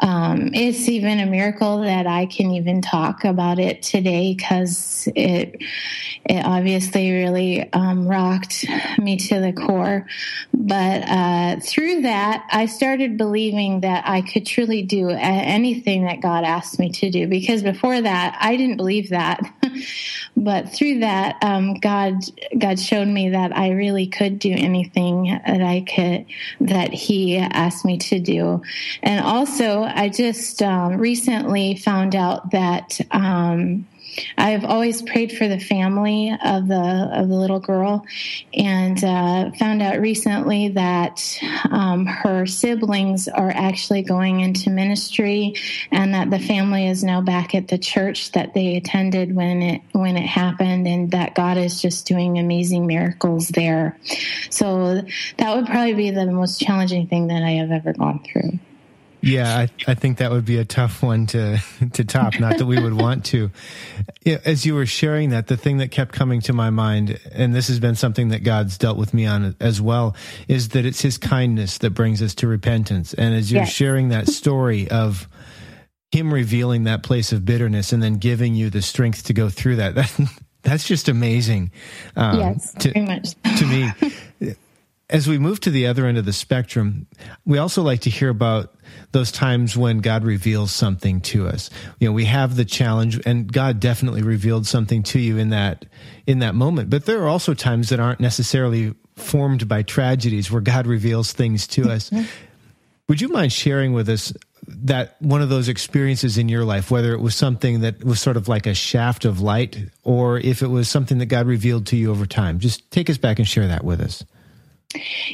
um, 0.00 0.50
it's 0.52 0.88
even 0.88 1.20
a 1.20 1.26
miracle 1.26 1.80
that 1.82 2.06
I 2.06 2.26
can 2.26 2.50
even 2.52 2.82
talk 2.82 3.24
about 3.24 3.58
it 3.58 3.82
today 3.82 4.34
because 4.34 5.08
it 5.14 5.62
it 6.24 6.44
obviously 6.44 7.12
really 7.12 7.70
um, 7.72 8.08
rocked 8.08 8.66
me 8.98 9.16
to 9.16 9.40
the 9.40 9.52
core. 9.52 10.06
But 10.54 11.08
uh, 11.08 11.60
through 11.60 12.02
that, 12.02 12.46
I 12.50 12.66
started 12.66 13.18
believing 13.18 13.80
that 13.80 14.04
I 14.06 14.22
could 14.22 14.46
truly 14.46 14.82
do 14.82 15.10
anything 15.10 16.04
that 16.04 16.22
God 16.22 16.44
asked 16.44 16.78
me 16.78 16.90
to 16.92 17.10
do. 17.10 17.26
Because 17.26 17.62
before 17.62 18.00
that, 18.00 18.36
I 18.40 18.56
didn't 18.56 18.76
believe 18.76 19.10
that. 19.10 19.40
but 20.36 20.70
through 20.70 21.00
that, 21.00 21.36
um, 21.42 21.74
God 21.74 22.14
God 22.58 22.80
showed 22.80 22.93
me 23.02 23.30
that 23.30 23.56
I 23.56 23.70
really 23.70 24.06
could 24.06 24.38
do 24.38 24.52
anything 24.52 25.40
that 25.46 25.62
I 25.62 25.80
could 25.80 26.26
that 26.60 26.92
He 26.92 27.38
asked 27.38 27.84
me 27.84 27.96
to 27.98 28.20
do. 28.20 28.62
And 29.02 29.24
also, 29.24 29.82
I 29.82 30.10
just 30.10 30.62
um, 30.62 30.98
recently 30.98 31.76
found 31.76 32.14
out 32.14 32.50
that. 32.50 33.00
Um, 33.10 33.86
I've 34.36 34.64
always 34.64 35.02
prayed 35.02 35.32
for 35.32 35.48
the 35.48 35.58
family 35.58 36.30
of 36.30 36.68
the 36.68 37.10
of 37.12 37.28
the 37.28 37.34
little 37.34 37.60
girl, 37.60 38.06
and 38.52 39.02
uh, 39.02 39.50
found 39.52 39.82
out 39.82 40.00
recently 40.00 40.68
that 40.68 41.38
um, 41.70 42.06
her 42.06 42.46
siblings 42.46 43.28
are 43.28 43.50
actually 43.50 44.02
going 44.02 44.40
into 44.40 44.70
ministry, 44.70 45.54
and 45.90 46.14
that 46.14 46.30
the 46.30 46.38
family 46.38 46.88
is 46.88 47.02
now 47.02 47.20
back 47.20 47.54
at 47.54 47.68
the 47.68 47.78
church 47.78 48.32
that 48.32 48.54
they 48.54 48.76
attended 48.76 49.34
when 49.34 49.62
it 49.62 49.82
when 49.92 50.16
it 50.16 50.26
happened, 50.26 50.86
and 50.86 51.10
that 51.12 51.34
God 51.34 51.56
is 51.56 51.80
just 51.80 52.06
doing 52.06 52.38
amazing 52.38 52.86
miracles 52.86 53.48
there. 53.48 53.98
So 54.50 55.02
that 55.38 55.56
would 55.56 55.66
probably 55.66 55.94
be 55.94 56.10
the 56.10 56.26
most 56.26 56.60
challenging 56.60 57.06
thing 57.06 57.28
that 57.28 57.42
I 57.42 57.52
have 57.52 57.70
ever 57.70 57.92
gone 57.92 58.20
through. 58.24 58.58
Yeah, 59.24 59.56
I, 59.56 59.68
I, 59.90 59.94
think 59.94 60.18
that 60.18 60.30
would 60.30 60.44
be 60.44 60.58
a 60.58 60.64
tough 60.64 61.02
one 61.02 61.26
to 61.28 61.58
to 61.94 62.04
top. 62.04 62.38
Not 62.38 62.58
that 62.58 62.66
we 62.66 62.80
would 62.80 62.92
want 62.92 63.24
to. 63.26 63.50
As 64.44 64.66
you 64.66 64.74
were 64.74 64.84
sharing 64.84 65.30
that, 65.30 65.46
the 65.46 65.56
thing 65.56 65.78
that 65.78 65.90
kept 65.90 66.12
coming 66.12 66.42
to 66.42 66.52
my 66.52 66.68
mind, 66.70 67.18
and 67.32 67.54
this 67.54 67.68
has 67.68 67.80
been 67.80 67.94
something 67.94 68.28
that 68.28 68.44
God's 68.44 68.76
dealt 68.76 68.98
with 68.98 69.14
me 69.14 69.24
on 69.24 69.56
as 69.60 69.80
well, 69.80 70.14
is 70.46 70.70
that 70.70 70.84
it's 70.84 71.00
His 71.00 71.16
kindness 71.16 71.78
that 71.78 71.90
brings 71.90 72.20
us 72.20 72.34
to 72.36 72.46
repentance. 72.46 73.14
And 73.14 73.34
as 73.34 73.50
you're 73.50 73.62
yes. 73.62 73.72
sharing 73.72 74.10
that 74.10 74.28
story 74.28 74.90
of 74.90 75.26
Him 76.12 76.32
revealing 76.32 76.84
that 76.84 77.02
place 77.02 77.32
of 77.32 77.46
bitterness 77.46 77.92
and 77.92 78.02
then 78.02 78.18
giving 78.18 78.54
you 78.54 78.68
the 78.68 78.82
strength 78.82 79.24
to 79.24 79.32
go 79.32 79.48
through 79.48 79.76
that, 79.76 79.94
that 79.94 80.20
that's 80.62 80.86
just 80.86 81.08
amazing. 81.08 81.70
Um, 82.14 82.40
yes, 82.40 82.74
to, 82.74 82.92
very 82.92 83.06
much 83.06 83.34
to 83.58 83.66
me. 83.66 84.54
As 85.14 85.28
we 85.28 85.38
move 85.38 85.60
to 85.60 85.70
the 85.70 85.86
other 85.86 86.06
end 86.06 86.18
of 86.18 86.24
the 86.24 86.32
spectrum, 86.32 87.06
we 87.46 87.58
also 87.58 87.82
like 87.82 88.00
to 88.00 88.10
hear 88.10 88.30
about 88.30 88.74
those 89.12 89.30
times 89.30 89.76
when 89.76 89.98
God 89.98 90.24
reveals 90.24 90.72
something 90.72 91.20
to 91.22 91.46
us. 91.46 91.70
You 92.00 92.08
know, 92.08 92.12
we 92.12 92.24
have 92.24 92.56
the 92.56 92.64
challenge 92.64 93.20
and 93.24 93.50
God 93.50 93.78
definitely 93.78 94.22
revealed 94.22 94.66
something 94.66 95.04
to 95.04 95.20
you 95.20 95.38
in 95.38 95.50
that 95.50 95.86
in 96.26 96.40
that 96.40 96.56
moment. 96.56 96.90
But 96.90 97.06
there 97.06 97.22
are 97.22 97.28
also 97.28 97.54
times 97.54 97.90
that 97.90 98.00
aren't 98.00 98.18
necessarily 98.18 98.94
formed 99.14 99.68
by 99.68 99.82
tragedies 99.82 100.50
where 100.50 100.60
God 100.60 100.86
reveals 100.86 101.32
things 101.32 101.68
to 101.68 101.90
us. 101.90 102.10
Mm-hmm. 102.10 102.24
Would 103.08 103.20
you 103.20 103.28
mind 103.28 103.52
sharing 103.52 103.92
with 103.92 104.08
us 104.08 104.32
that 104.66 105.14
one 105.20 105.42
of 105.42 105.48
those 105.48 105.68
experiences 105.68 106.38
in 106.38 106.48
your 106.48 106.64
life, 106.64 106.90
whether 106.90 107.12
it 107.12 107.20
was 107.20 107.36
something 107.36 107.80
that 107.80 108.02
was 108.02 108.20
sort 108.20 108.36
of 108.36 108.48
like 108.48 108.66
a 108.66 108.74
shaft 108.74 109.24
of 109.24 109.40
light 109.40 109.78
or 110.02 110.38
if 110.38 110.62
it 110.62 110.68
was 110.68 110.88
something 110.88 111.18
that 111.18 111.26
God 111.26 111.46
revealed 111.46 111.86
to 111.88 111.96
you 111.96 112.10
over 112.10 112.26
time? 112.26 112.58
Just 112.58 112.90
take 112.90 113.08
us 113.08 113.18
back 113.18 113.38
and 113.38 113.46
share 113.46 113.68
that 113.68 113.84
with 113.84 114.00
us. 114.00 114.24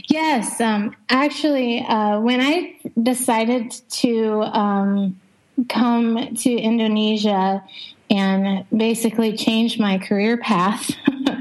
Yes, 0.09 0.61
um, 0.61 0.97
actually, 1.09 1.85
uh, 1.87 2.21
when 2.21 2.41
I 2.41 2.77
decided 3.01 3.73
to 3.91 4.43
um, 4.43 5.21
come 5.69 6.35
to 6.37 6.51
Indonesia 6.51 7.63
and 8.09 8.65
basically 8.77 9.37
change 9.37 9.79
my 9.79 9.99
career 9.99 10.37
path, 10.37 10.91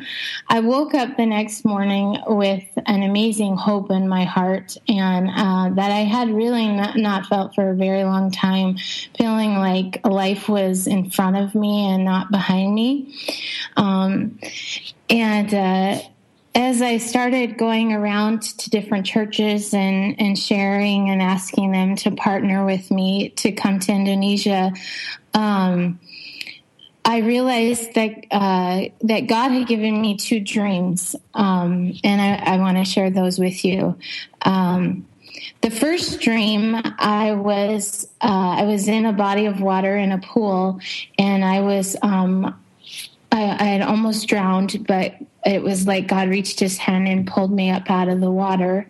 I 0.50 0.60
woke 0.60 0.94
up 0.94 1.18
the 1.18 1.26
next 1.26 1.64
morning 1.64 2.18
with 2.28 2.64
an 2.86 3.04
amazing 3.04 3.56
hope 3.56 3.92
in 3.92 4.08
my 4.08 4.26
heart, 4.26 4.78
and 4.88 5.30
uh, 5.30 5.76
that 5.76 5.92
I 5.92 6.04
had 6.04 6.30
really 6.30 6.68
not, 6.68 6.98
not, 6.98 7.26
felt 7.28 7.56
for 7.56 7.70
a 7.70 7.76
very 7.76 8.04
long 8.04 8.32
time, 8.32 8.78
feeling 9.18 9.56
like 9.56 10.06
life 10.06 10.50
was 10.50 10.88
in 10.88 11.10
front 11.10 11.38
of 11.38 11.56
me 11.56 11.88
and 11.88 12.04
not 12.04 12.32
behind 12.32 12.74
me. 12.74 13.16
Um, 13.78 14.40
and 15.10 15.54
uh, 15.54 16.02
as 16.56 16.82
I 16.82 16.98
started 16.98 17.58
going 17.58 17.94
around 17.94 18.42
to 18.42 18.70
different 18.70 19.06
churches 19.06 19.74
and, 19.74 20.20
and 20.20 20.38
sharing 20.38 21.10
and 21.10 21.22
asking 21.22 21.72
them 21.72 21.96
to 21.98 22.12
partner 22.12 22.66
with 22.66 22.90
me 22.90 23.30
to 23.38 23.52
come 23.52 23.80
to 23.80 23.92
Indonesia, 23.92 24.74
um, 25.34 26.00
I 27.06 27.20
realized 27.20 27.94
that 27.96 28.26
uh, 28.30 28.90
that 29.02 29.22
God 29.22 29.50
had 29.50 29.68
given 29.68 30.00
me 30.00 30.18
two 30.18 30.40
dreams, 30.40 31.16
um, 31.34 31.94
and 32.04 32.22
I, 32.22 32.54
I 32.54 32.58
want 32.58 32.78
to 32.78 32.86
share 32.86 33.10
those 33.10 33.40
with 33.40 33.66
you. 33.66 33.98
Um, 34.44 35.08
the 35.62 35.72
first 35.72 36.22
dream, 36.22 36.76
I 36.76 37.34
was 37.34 38.08
uh, 38.22 38.58
I 38.60 38.64
was 38.64 38.88
in 38.88 39.06
a 39.06 39.14
body 39.14 39.46
of 39.46 39.62
water 39.62 39.96
in 39.96 40.12
a 40.12 40.20
pool, 40.20 40.80
and 41.18 41.44
I 41.44 41.62
was 41.62 41.96
um, 42.02 42.60
I, 43.32 43.58
I 43.60 43.64
had 43.66 43.82
almost 43.82 44.28
drowned, 44.28 44.86
but 44.88 45.16
it 45.46 45.64
was 45.64 45.88
like 45.88 46.08
God 46.08 46.30
reached 46.30 46.60
his 46.60 46.78
hand 46.78 47.08
and 47.08 47.26
pulled 47.26 47.52
me 47.52 47.70
up 47.70 47.90
out 47.90 48.10
of 48.10 48.20
the 48.20 48.32
water. 48.32 48.90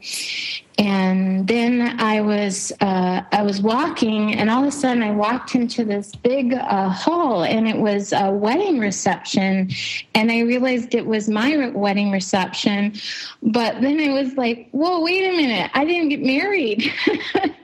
And 0.77 1.45
then 1.45 1.99
I 1.99 2.21
was 2.21 2.71
uh, 2.79 3.21
I 3.33 3.43
was 3.43 3.61
walking, 3.61 4.33
and 4.35 4.49
all 4.49 4.61
of 4.61 4.69
a 4.69 4.71
sudden 4.71 5.03
I 5.03 5.11
walked 5.11 5.53
into 5.53 5.83
this 5.83 6.15
big 6.15 6.53
uh, 6.53 6.87
hall, 6.87 7.43
and 7.43 7.67
it 7.67 7.77
was 7.77 8.13
a 8.13 8.31
wedding 8.31 8.79
reception. 8.79 9.71
And 10.15 10.31
I 10.31 10.39
realized 10.39 10.95
it 10.95 11.05
was 11.05 11.27
my 11.27 11.67
wedding 11.71 12.11
reception, 12.11 12.93
but 13.43 13.81
then 13.81 13.99
I 13.99 14.13
was 14.13 14.35
like, 14.35 14.69
"Whoa, 14.71 15.01
wait 15.01 15.25
a 15.25 15.35
minute! 15.35 15.69
I 15.73 15.83
didn't 15.83 16.09
get 16.09 16.23
married." 16.23 16.89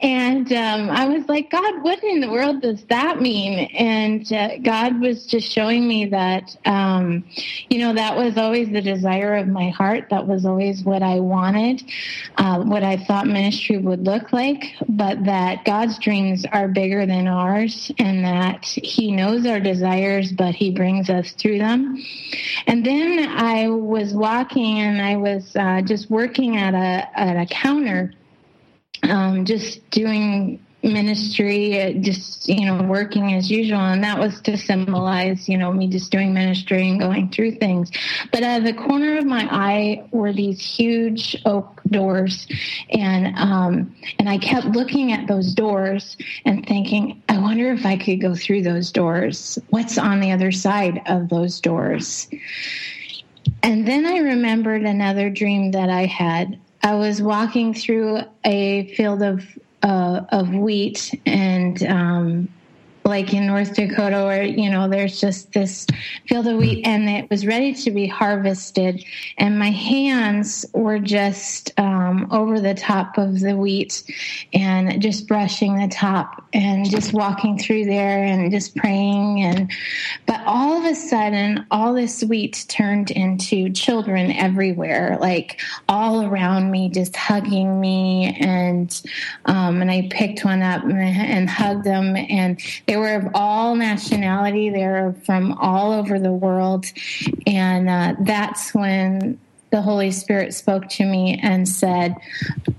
and 0.00 0.52
um, 0.52 0.90
I 0.90 1.06
was 1.06 1.28
like, 1.28 1.50
God, 1.50 1.82
what 1.82 2.02
in 2.02 2.20
the 2.20 2.30
world 2.30 2.62
does 2.62 2.84
that 2.86 3.20
mean? 3.20 3.58
And 3.74 4.30
uh, 4.32 4.58
God 4.58 5.00
was 5.00 5.26
just 5.26 5.50
showing 5.50 5.86
me 5.86 6.06
that, 6.06 6.56
um, 6.64 7.24
you 7.68 7.78
know, 7.78 7.94
that 7.94 8.16
was 8.16 8.36
always 8.36 8.70
the 8.70 8.80
desire 8.80 9.36
of 9.36 9.48
my 9.48 9.70
heart. 9.70 10.08
That 10.10 10.26
was 10.26 10.44
always 10.44 10.82
what 10.82 11.02
I 11.02 11.20
wanted, 11.20 11.82
uh, 12.36 12.62
what 12.62 12.82
I 12.82 12.96
thought 12.96 13.26
ministry 13.26 13.78
would 13.78 14.04
look 14.04 14.32
like, 14.32 14.64
but 14.88 15.24
that 15.24 15.64
God's 15.64 15.98
dreams 15.98 16.44
are 16.52 16.68
bigger 16.68 17.06
than 17.06 17.26
ours 17.26 17.90
and 17.98 18.24
that 18.24 18.64
He 18.64 19.12
knows 19.12 19.46
our 19.46 19.60
desires, 19.60 20.32
but 20.32 20.54
He 20.54 20.70
brings 20.70 21.10
us 21.10 21.32
through 21.32 21.58
them. 21.58 22.02
And 22.66 22.84
then 22.84 23.28
I 23.28 23.68
was 23.68 24.12
walking 24.12 24.78
and 24.78 25.00
I 25.00 25.16
was 25.16 25.54
uh, 25.56 25.82
just 25.82 26.10
working 26.10 26.56
at 26.56 26.74
a, 26.74 27.18
at 27.18 27.36
a 27.36 27.46
counter 27.46 28.12
um, 29.02 29.44
just 29.44 29.88
doing 29.90 30.60
ministry, 30.82 31.80
uh, 31.80 31.92
just, 31.94 32.48
you 32.48 32.64
know, 32.64 32.82
working 32.84 33.34
as 33.34 33.50
usual. 33.50 33.80
And 33.80 34.04
that 34.04 34.18
was 34.18 34.40
to 34.42 34.56
symbolize, 34.56 35.48
you 35.48 35.58
know, 35.58 35.72
me 35.72 35.88
just 35.88 36.12
doing 36.12 36.32
ministry 36.32 36.88
and 36.88 37.00
going 37.00 37.30
through 37.30 37.56
things. 37.56 37.90
But 38.30 38.42
at 38.42 38.64
the 38.64 38.72
corner 38.72 39.18
of 39.18 39.26
my 39.26 39.48
eye 39.50 40.08
were 40.12 40.32
these 40.32 40.60
huge 40.60 41.36
oak 41.44 41.82
doors. 41.88 42.46
And, 42.90 43.36
um, 43.36 43.96
and 44.18 44.28
I 44.28 44.38
kept 44.38 44.66
looking 44.66 45.12
at 45.12 45.26
those 45.26 45.52
doors 45.52 46.16
and 46.44 46.64
thinking, 46.66 47.22
I 47.28 47.38
wonder 47.38 47.72
if 47.72 47.84
I 47.84 47.96
could 47.96 48.20
go 48.20 48.34
through 48.34 48.62
those 48.62 48.92
doors. 48.92 49.58
What's 49.70 49.98
on 49.98 50.20
the 50.20 50.30
other 50.30 50.52
side 50.52 51.02
of 51.06 51.28
those 51.28 51.60
doors? 51.60 52.28
And 53.62 53.86
then 53.88 54.06
I 54.06 54.18
remembered 54.18 54.82
another 54.82 55.28
dream 55.30 55.72
that 55.72 55.90
I 55.90 56.06
had 56.06 56.58
I 56.82 56.94
was 56.94 57.20
walking 57.20 57.74
through 57.74 58.20
a 58.44 58.92
field 58.94 59.22
of 59.22 59.44
uh, 59.82 60.22
of 60.30 60.50
wheat, 60.50 61.18
and 61.24 61.82
um, 61.84 62.48
like 63.08 63.32
in 63.32 63.46
North 63.46 63.74
Dakota, 63.74 64.24
where 64.24 64.44
you 64.44 64.70
know 64.70 64.88
there's 64.88 65.20
just 65.20 65.52
this 65.52 65.86
field 66.28 66.46
of 66.46 66.58
wheat, 66.58 66.86
and 66.86 67.08
it 67.08 67.28
was 67.30 67.46
ready 67.46 67.74
to 67.74 67.90
be 67.90 68.06
harvested, 68.06 69.04
and 69.38 69.58
my 69.58 69.70
hands 69.70 70.66
were 70.72 70.98
just 70.98 71.72
um, 71.78 72.28
over 72.30 72.60
the 72.60 72.74
top 72.74 73.18
of 73.18 73.40
the 73.40 73.56
wheat, 73.56 74.04
and 74.52 75.00
just 75.00 75.26
brushing 75.26 75.76
the 75.76 75.88
top, 75.88 76.44
and 76.52 76.88
just 76.88 77.12
walking 77.12 77.58
through 77.58 77.86
there, 77.86 78.22
and 78.22 78.52
just 78.52 78.76
praying, 78.76 79.42
and 79.42 79.72
but 80.26 80.40
all 80.46 80.78
of 80.78 80.84
a 80.84 80.94
sudden, 80.94 81.66
all 81.70 81.94
this 81.94 82.22
wheat 82.22 82.66
turned 82.68 83.10
into 83.10 83.70
children 83.70 84.30
everywhere, 84.32 85.16
like 85.20 85.60
all 85.88 86.24
around 86.24 86.70
me, 86.70 86.90
just 86.90 87.16
hugging 87.16 87.80
me, 87.80 88.36
and 88.40 89.02
um, 89.46 89.80
and 89.80 89.90
I 89.90 90.08
picked 90.10 90.44
one 90.44 90.62
up 90.62 90.84
and, 90.84 91.00
and 91.00 91.48
hugged 91.48 91.84
them, 91.84 92.14
and 92.14 92.60
they 92.86 92.97
were 92.98 93.16
of 93.16 93.28
all 93.34 93.74
nationality. 93.74 94.70
They 94.70 94.86
were 94.86 95.14
from 95.24 95.52
all 95.52 95.92
over 95.92 96.18
the 96.18 96.32
world. 96.32 96.86
And 97.46 97.88
uh, 97.88 98.14
that's 98.20 98.74
when 98.74 99.38
the 99.70 99.82
Holy 99.82 100.10
Spirit 100.10 100.54
spoke 100.54 100.88
to 100.90 101.04
me 101.04 101.38
and 101.42 101.68
said, 101.68 102.16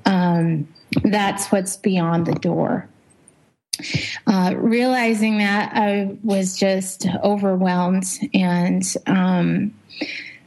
um, 0.05 0.67
That's 1.03 1.51
what's 1.51 1.77
beyond 1.77 2.25
the 2.25 2.35
door. 2.35 2.87
Uh, 4.27 4.55
realizing 4.57 5.37
that, 5.37 5.71
I 5.73 6.17
was 6.23 6.57
just 6.57 7.07
overwhelmed 7.23 8.05
and. 8.33 8.83
Um, 9.07 9.73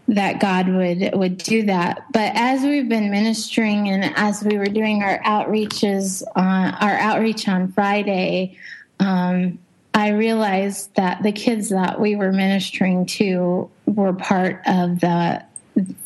that 0.08 0.40
God 0.40 0.68
would 0.68 1.11
would 1.14 1.38
do 1.38 1.64
that. 1.64 2.04
But 2.12 2.32
as 2.35 2.62
we've 2.62 2.88
been 2.88 3.11
ministering 3.11 3.88
and 3.88 4.12
as 4.16 4.42
we 4.42 4.58
were 4.58 4.66
doing 4.66 5.02
our 5.02 5.20
outreaches 5.20 6.22
our 6.35 6.96
outreach 6.98 7.48
on 7.48 7.72
Friday, 7.72 8.58
um, 9.03 9.59
I 9.95 10.11
realized 10.11 10.95
that 10.97 11.23
the 11.23 11.33
kids 11.33 11.69
that 11.69 12.01
we 12.01 12.17
were 12.17 12.33
ministering 12.33 13.07
to 13.07 13.71
were 13.87 14.12
part 14.12 14.62
of 14.67 15.01
the 15.01 15.45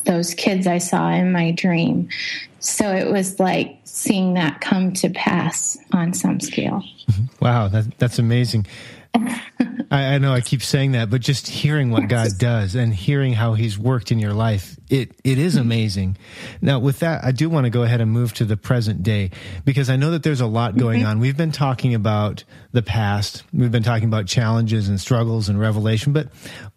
those 0.05 0.33
kids 0.33 0.65
I 0.65 0.77
saw 0.77 1.11
in 1.11 1.31
my 1.31 1.51
dream. 1.51 2.09
So 2.59 2.89
it 2.93 3.11
was 3.11 3.39
like 3.39 3.79
seeing 3.83 4.33
that 4.35 4.61
come 4.61 4.93
to 4.93 5.09
pass 5.09 5.77
on 5.91 6.13
some 6.13 6.39
scale. 6.39 6.83
Wow, 7.39 7.67
that, 7.67 7.97
that's 7.99 8.17
amazing. 8.17 8.65
I, 9.13 9.35
I, 9.91 10.17
know 10.17 10.33
I 10.33 10.41
keep 10.41 10.63
saying 10.63 10.93
that, 10.93 11.09
but 11.09 11.21
just 11.21 11.47
hearing 11.47 11.91
what 11.91 12.07
God 12.07 12.29
does 12.39 12.73
and 12.73 12.93
hearing 12.93 13.33
how 13.33 13.53
He's 13.53 13.77
worked 13.77 14.11
in 14.11 14.17
your 14.17 14.33
life, 14.33 14.76
it 14.89 15.11
it 15.23 15.37
is 15.37 15.55
amazing. 15.55 16.17
Now, 16.61 16.79
with 16.79 16.99
that, 16.99 17.23
I 17.23 17.31
do 17.31 17.49
want 17.49 17.65
to 17.65 17.69
go 17.69 17.83
ahead 17.83 18.01
and 18.01 18.11
move 18.11 18.33
to 18.35 18.45
the 18.45 18.57
present 18.57 19.03
day 19.03 19.31
because 19.65 19.89
I 19.89 19.95
know 19.95 20.11
that 20.11 20.23
there's 20.23 20.41
a 20.41 20.47
lot 20.47 20.77
going 20.77 21.01
mm-hmm. 21.01 21.09
on. 21.09 21.19
We've 21.19 21.37
been 21.37 21.51
talking 21.51 21.93
about 21.93 22.43
the 22.71 22.81
past, 22.81 23.43
we've 23.53 23.71
been 23.71 23.83
talking 23.83 24.07
about 24.07 24.27
challenges 24.27 24.89
and 24.89 24.99
struggles 24.99 25.49
and 25.49 25.59
revelation, 25.59 26.13
but 26.13 26.29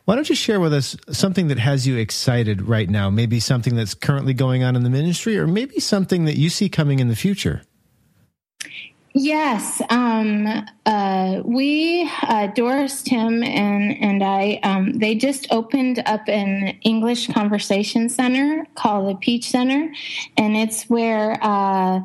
why 0.05 0.15
don't 0.15 0.29
you 0.29 0.35
share 0.35 0.61
with 0.61 0.73
us 0.73 0.97
something 1.11 1.49
that 1.49 1.59
has 1.59 1.87
you 1.87 1.97
excited 1.97 2.63
right 2.63 2.89
now? 2.89 3.11
Maybe 3.11 3.39
something 3.39 3.77
that's 3.77 3.95
currently 3.95 4.35
going 4.35 4.65
on 4.65 4.77
in 4.77 4.83
the 4.83 4.91
ministry, 4.91 5.39
or 5.39 5.47
maybe 5.47 5.79
something 5.79 6.25
that 6.25 6.37
you 6.37 6.51
see 6.51 6.69
coming 6.69 6.99
in 6.99 7.09
the 7.09 7.17
future. 7.17 7.63
Yes, 9.13 9.83
um, 9.91 10.47
uh, 10.87 11.43
we 11.45 12.09
uh, 12.23 12.47
Doris, 12.49 13.03
Tim, 13.03 13.43
and 13.43 14.01
and 14.01 14.23
I. 14.23 14.61
Um, 14.63 14.93
they 14.93 15.17
just 15.17 15.49
opened 15.51 16.01
up 16.07 16.29
an 16.29 16.79
English 16.83 17.27
conversation 17.27 18.09
center 18.09 18.67
called 18.77 19.09
the 19.09 19.19
Peach 19.19 19.51
Center, 19.51 19.93
and 20.37 20.57
it's 20.57 20.85
where 20.85 21.37
uh, 21.43 22.03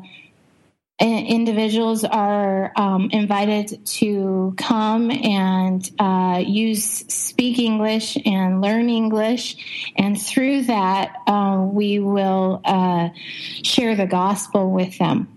individuals 0.98 2.02
are 2.02 2.72
um, 2.74 3.08
invited 3.12 3.86
to 3.86 4.54
come 4.56 5.12
and 5.12 5.88
uh, 6.00 6.42
use 6.44 7.04
speak 7.06 7.60
English 7.60 8.18
and 8.26 8.60
learn 8.60 8.90
English, 8.90 9.92
and 9.94 10.20
through 10.20 10.62
that, 10.62 11.22
uh, 11.28 11.64
we 11.70 12.00
will 12.00 12.60
uh, 12.64 13.10
share 13.62 13.94
the 13.94 14.06
gospel 14.06 14.72
with 14.72 14.98
them. 14.98 15.35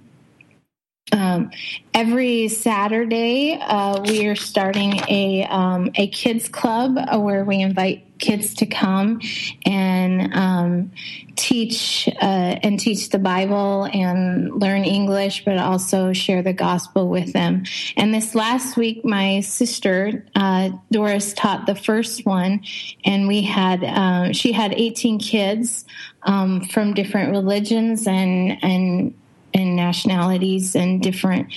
Um, 1.11 1.51
every 1.93 2.47
Saturday, 2.47 3.59
uh, 3.59 4.01
we 4.01 4.27
are 4.27 4.35
starting 4.35 4.99
a 5.07 5.45
um, 5.49 5.91
a 5.95 6.07
kids 6.07 6.49
club 6.49 6.97
uh, 6.97 7.19
where 7.19 7.43
we 7.43 7.61
invite 7.61 8.05
kids 8.19 8.53
to 8.55 8.65
come 8.65 9.21
and 9.65 10.33
um, 10.33 10.91
teach 11.35 12.07
uh, 12.21 12.59
and 12.61 12.79
teach 12.79 13.09
the 13.09 13.17
Bible 13.17 13.85
and 13.91 14.61
learn 14.61 14.83
English, 14.83 15.45
but 15.45 15.57
also 15.57 16.13
share 16.13 16.43
the 16.43 16.53
gospel 16.53 17.07
with 17.07 17.33
them. 17.33 17.63
And 17.97 18.13
this 18.13 18.35
last 18.35 18.77
week, 18.77 19.03
my 19.03 19.39
sister 19.39 20.25
uh, 20.35 20.71
Doris 20.91 21.33
taught 21.33 21.65
the 21.65 21.75
first 21.75 22.25
one, 22.25 22.61
and 23.03 23.27
we 23.27 23.41
had 23.41 23.83
uh, 23.83 24.33
she 24.33 24.51
had 24.51 24.73
18 24.73 25.19
kids 25.19 25.85
um, 26.23 26.61
from 26.65 26.93
different 26.93 27.31
religions 27.31 28.05
and 28.05 28.63
and 28.63 29.15
and 29.53 29.75
nationalities 29.75 30.75
and 30.75 31.01
different, 31.01 31.53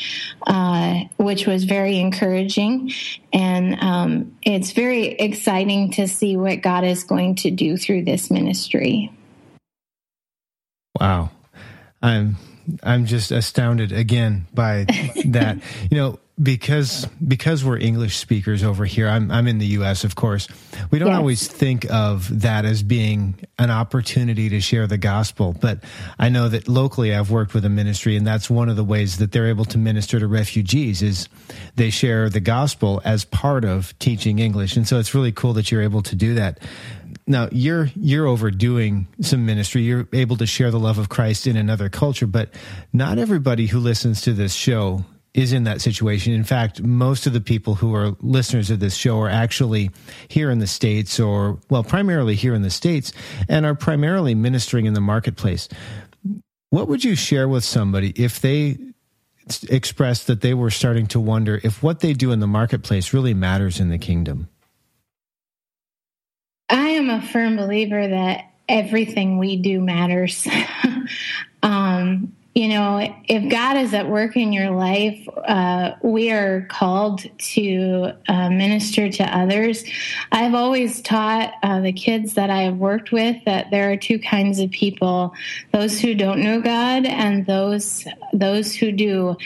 uh, 0.46 1.00
which 1.16 1.46
was 1.46 1.64
very 1.64 1.98
encouraging. 1.98 2.90
And 3.32 3.78
um, 3.80 4.36
it's 4.42 4.72
very 4.72 5.08
exciting 5.08 5.92
to 5.92 6.08
see 6.08 6.36
what 6.36 6.62
God 6.62 6.84
is 6.84 7.04
going 7.04 7.36
to 7.36 7.50
do 7.50 7.76
through 7.76 8.04
this 8.04 8.30
ministry. 8.30 9.12
Wow. 10.98 11.30
I'm 12.02 12.36
I'm 12.82 13.06
just 13.06 13.30
astounded 13.30 13.92
again 13.92 14.46
by 14.52 14.86
that. 15.26 15.58
you 15.90 15.96
know, 15.96 16.18
because 16.40 17.06
because 17.26 17.64
we're 17.64 17.78
English 17.78 18.16
speakers 18.16 18.62
over 18.62 18.84
here, 18.84 19.08
I'm 19.08 19.30
I'm 19.30 19.46
in 19.46 19.58
the 19.58 19.66
US 19.66 20.04
of 20.04 20.14
course. 20.14 20.48
We 20.90 20.98
don't 20.98 21.08
yes. 21.08 21.18
always 21.18 21.46
think 21.46 21.90
of 21.90 22.40
that 22.40 22.64
as 22.64 22.82
being 22.82 23.34
an 23.58 23.70
opportunity 23.70 24.48
to 24.48 24.60
share 24.60 24.86
the 24.86 24.98
gospel, 24.98 25.54
but 25.58 25.84
I 26.18 26.28
know 26.30 26.48
that 26.48 26.68
locally 26.68 27.14
I've 27.14 27.30
worked 27.30 27.54
with 27.54 27.64
a 27.64 27.68
ministry 27.68 28.16
and 28.16 28.26
that's 28.26 28.48
one 28.48 28.68
of 28.68 28.76
the 28.76 28.84
ways 28.84 29.18
that 29.18 29.32
they're 29.32 29.48
able 29.48 29.66
to 29.66 29.78
minister 29.78 30.18
to 30.18 30.26
refugees 30.26 31.02
is 31.02 31.28
they 31.76 31.90
share 31.90 32.30
the 32.30 32.40
gospel 32.40 33.02
as 33.04 33.24
part 33.24 33.64
of 33.64 33.98
teaching 33.98 34.38
English. 34.38 34.76
And 34.76 34.88
so 34.88 34.98
it's 34.98 35.14
really 35.14 35.32
cool 35.32 35.52
that 35.54 35.70
you're 35.70 35.82
able 35.82 36.02
to 36.02 36.16
do 36.16 36.34
that 36.34 36.60
now 37.26 37.48
you're 37.52 37.90
you're 37.94 38.26
overdoing 38.26 39.06
some 39.20 39.46
ministry 39.46 39.82
you're 39.82 40.08
able 40.12 40.36
to 40.36 40.46
share 40.46 40.70
the 40.70 40.78
love 40.78 40.98
of 40.98 41.08
christ 41.08 41.46
in 41.46 41.56
another 41.56 41.88
culture 41.88 42.26
but 42.26 42.52
not 42.92 43.18
everybody 43.18 43.66
who 43.66 43.78
listens 43.78 44.22
to 44.22 44.32
this 44.32 44.54
show 44.54 45.04
is 45.34 45.52
in 45.52 45.64
that 45.64 45.80
situation. 45.80 46.32
In 46.32 46.44
fact, 46.44 46.82
most 46.82 47.26
of 47.26 47.32
the 47.32 47.40
people 47.40 47.74
who 47.74 47.94
are 47.94 48.16
listeners 48.20 48.70
of 48.70 48.80
this 48.80 48.94
show 48.94 49.18
are 49.20 49.28
actually 49.28 49.90
here 50.28 50.50
in 50.50 50.58
the 50.58 50.66
States 50.66 51.18
or, 51.18 51.58
well, 51.70 51.82
primarily 51.82 52.34
here 52.34 52.54
in 52.54 52.62
the 52.62 52.70
States 52.70 53.12
and 53.48 53.64
are 53.64 53.74
primarily 53.74 54.34
ministering 54.34 54.84
in 54.84 54.94
the 54.94 55.00
marketplace. 55.00 55.68
What 56.70 56.88
would 56.88 57.04
you 57.04 57.14
share 57.14 57.48
with 57.48 57.64
somebody 57.64 58.10
if 58.10 58.40
they 58.40 58.78
expressed 59.68 60.26
that 60.26 60.40
they 60.40 60.54
were 60.54 60.70
starting 60.70 61.06
to 61.08 61.20
wonder 61.20 61.60
if 61.64 61.82
what 61.82 62.00
they 62.00 62.12
do 62.12 62.30
in 62.30 62.40
the 62.40 62.46
marketplace 62.46 63.12
really 63.12 63.34
matters 63.34 63.80
in 63.80 63.88
the 63.88 63.98
kingdom? 63.98 64.48
I 66.68 66.90
am 66.90 67.10
a 67.10 67.20
firm 67.20 67.56
believer 67.56 68.06
that 68.06 68.52
everything 68.68 69.38
we 69.38 69.56
do 69.56 69.80
matters. 69.80 70.46
um, 71.62 72.34
you 72.54 72.68
know, 72.68 73.14
if 73.28 73.50
God 73.50 73.78
is 73.78 73.94
at 73.94 74.08
work 74.08 74.36
in 74.36 74.52
your 74.52 74.70
life, 74.70 75.26
uh, 75.46 75.92
we 76.02 76.30
are 76.30 76.66
called 76.68 77.24
to 77.38 78.12
uh, 78.28 78.50
minister 78.50 79.10
to 79.10 79.24
others. 79.24 79.84
I've 80.30 80.52
always 80.52 81.00
taught 81.00 81.54
uh, 81.62 81.80
the 81.80 81.94
kids 81.94 82.34
that 82.34 82.50
I 82.50 82.62
have 82.62 82.76
worked 82.76 83.10
with 83.10 83.42
that 83.46 83.70
there 83.70 83.90
are 83.90 83.96
two 83.96 84.18
kinds 84.18 84.58
of 84.58 84.70
people: 84.70 85.34
those 85.72 85.98
who 85.98 86.14
don't 86.14 86.42
know 86.42 86.60
God 86.60 87.06
and 87.06 87.46
those 87.46 88.06
those 88.34 88.74
who 88.74 88.92
do. 88.92 89.36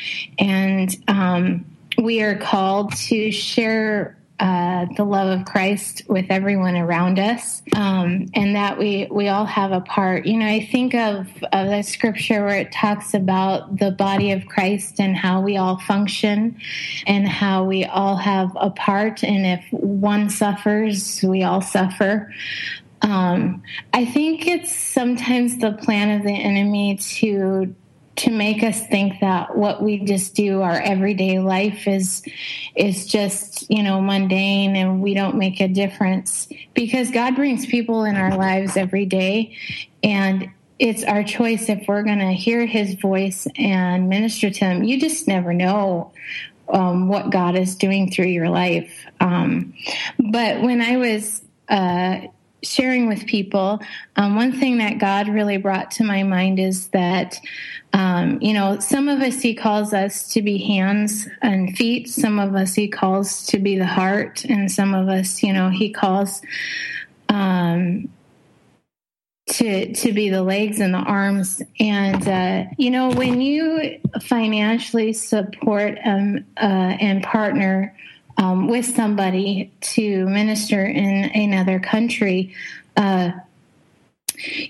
And 0.41 0.97
um, 1.07 1.65
we 1.99 2.23
are 2.23 2.37
called 2.37 2.93
to 2.97 3.31
share 3.31 4.16
uh, 4.39 4.87
the 4.97 5.05
love 5.05 5.41
of 5.41 5.47
Christ 5.47 6.03
with 6.09 6.27
everyone 6.29 6.77
around 6.77 7.19
us, 7.19 7.63
um, 7.75 8.27
and 8.35 8.55
that 8.55 8.79
we 8.79 9.09
we 9.11 9.29
all 9.29 9.47
have 9.47 9.73
a 9.73 9.81
part. 9.81 10.27
You 10.27 10.37
know, 10.39 10.47
I 10.47 10.61
think 10.61 10.95
of, 10.95 11.27
of 11.53 11.69
the 11.69 11.83
scripture 11.83 12.45
where 12.45 12.59
it 12.59 12.71
talks 12.71 13.15
about 13.15 13.79
the 13.79 13.91
body 13.91 14.33
of 14.33 14.47
Christ 14.47 15.01
and 15.01 15.17
how 15.17 15.41
we 15.41 15.57
all 15.57 15.79
function, 15.79 16.61
and 17.07 17.27
how 17.27 17.65
we 17.65 17.85
all 17.87 18.17
have 18.17 18.51
a 18.57 18.71
part. 18.71 19.25
And 19.25 19.47
if 19.47 19.65
one 19.73 20.29
suffers, 20.29 21.23
we 21.23 21.43
all 21.43 21.63
suffer. 21.63 22.33
Um, 23.03 23.63
I 23.93 24.05
think 24.05 24.47
it's 24.47 24.75
sometimes 24.75 25.59
the 25.59 25.73
plan 25.73 26.19
of 26.19 26.27
the 26.27 26.33
enemy 26.33 26.97
to 26.97 27.75
to 28.17 28.31
make 28.31 28.63
us 28.63 28.87
think 28.87 29.21
that 29.21 29.57
what 29.57 29.83
we 29.83 29.99
just 29.99 30.35
do 30.35 30.63
our 30.63 30.81
everyday 30.81 31.39
life 31.39 31.87
is 31.87 32.23
is 32.75 33.07
just 33.07 33.71
you 33.71 33.83
know 33.83 34.01
mundane 34.01 34.75
and 34.75 35.03
we 35.03 35.15
don't 35.15 35.37
make 35.37 35.61
a 35.61 35.69
difference. 35.69 36.49
Because 36.75 37.11
god 37.11 37.37
brings 37.37 37.67
people 37.67 38.05
in 38.05 38.17
our 38.17 38.37
lives 38.37 38.77
every 38.77 39.07
day 39.07 39.57
and 40.03 40.51
it's 40.79 41.05
our 41.05 41.25
choice 41.25 41.69
if 41.69 41.87
we're 41.89 42.03
going 42.03 42.19
to 42.19 42.33
hear 42.33 42.67
his 42.67 42.95
voice 42.95 43.49
and 43.57 44.11
minister 44.11 44.51
to 44.51 44.65
him. 44.67 44.85
You 44.85 45.01
just 45.01 45.27
never 45.27 45.55
know 45.55 46.13
um, 46.69 47.09
what 47.09 47.31
god 47.31 47.57
is 47.57 47.77
doing 47.77 48.11
through 48.11 48.27
your 48.27 48.49
life. 48.49 48.93
Um, 49.21 49.75
but 50.19 50.63
when 50.63 50.81
i 50.81 50.97
was 50.97 51.43
uh, 51.69 52.21
sharing 52.67 53.09
with 53.09 53.27
people, 53.27 53.81
um, 54.17 54.37
one 54.37 54.53
thing 54.53 54.79
that 54.79 54.99
God 54.99 55.29
really 55.29 55.57
brought 55.57 55.91
to 55.93 56.05
my 56.05 56.23
mind 56.23 56.59
is 56.59 56.89
that, 56.89 57.41
um, 57.93 58.41
you 58.43 58.53
know, 58.53 58.79
some 58.81 59.09
of 59.09 59.21
us 59.21 59.41
He 59.41 59.55
calls 59.55 59.93
us 59.93 60.29
to 60.35 60.43
be 60.43 60.59
hands 60.59 61.29
and 61.43 61.77
feet, 61.77 62.09
some 62.09 62.39
of 62.39 62.55
us 62.55 62.75
He 62.75 62.89
calls 62.89 63.47
to 63.47 63.59
be 63.59 63.79
the 63.79 63.87
heart, 63.87 64.45
and 64.45 64.71
some 64.71 64.95
of 64.95 65.09
us, 65.09 65.43
you 65.43 65.53
know, 65.53 65.71
He 65.71 65.91
calls. 65.91 66.43
Um, 67.29 68.09
to 69.49 69.93
to 69.95 70.13
be 70.13 70.29
the 70.29 70.43
legs 70.43 70.81
and 70.81 70.93
the 70.93 70.99
arms 70.99 71.63
and 71.79 72.27
uh, 72.27 72.65
you 72.79 72.91
know 72.91 73.11
when 73.11 73.41
you 73.41 74.01
financially 74.21 75.13
support 75.13 75.99
um, 76.05 76.45
uh, 76.57 76.97
and 77.01 77.23
partner 77.23 77.97
um, 78.39 78.69
with 78.69 78.85
somebody 78.85 79.73
to 79.81 80.27
minister 80.27 80.85
in 80.85 81.31
another 81.35 81.81
country, 81.81 82.55
uh, 82.97 83.33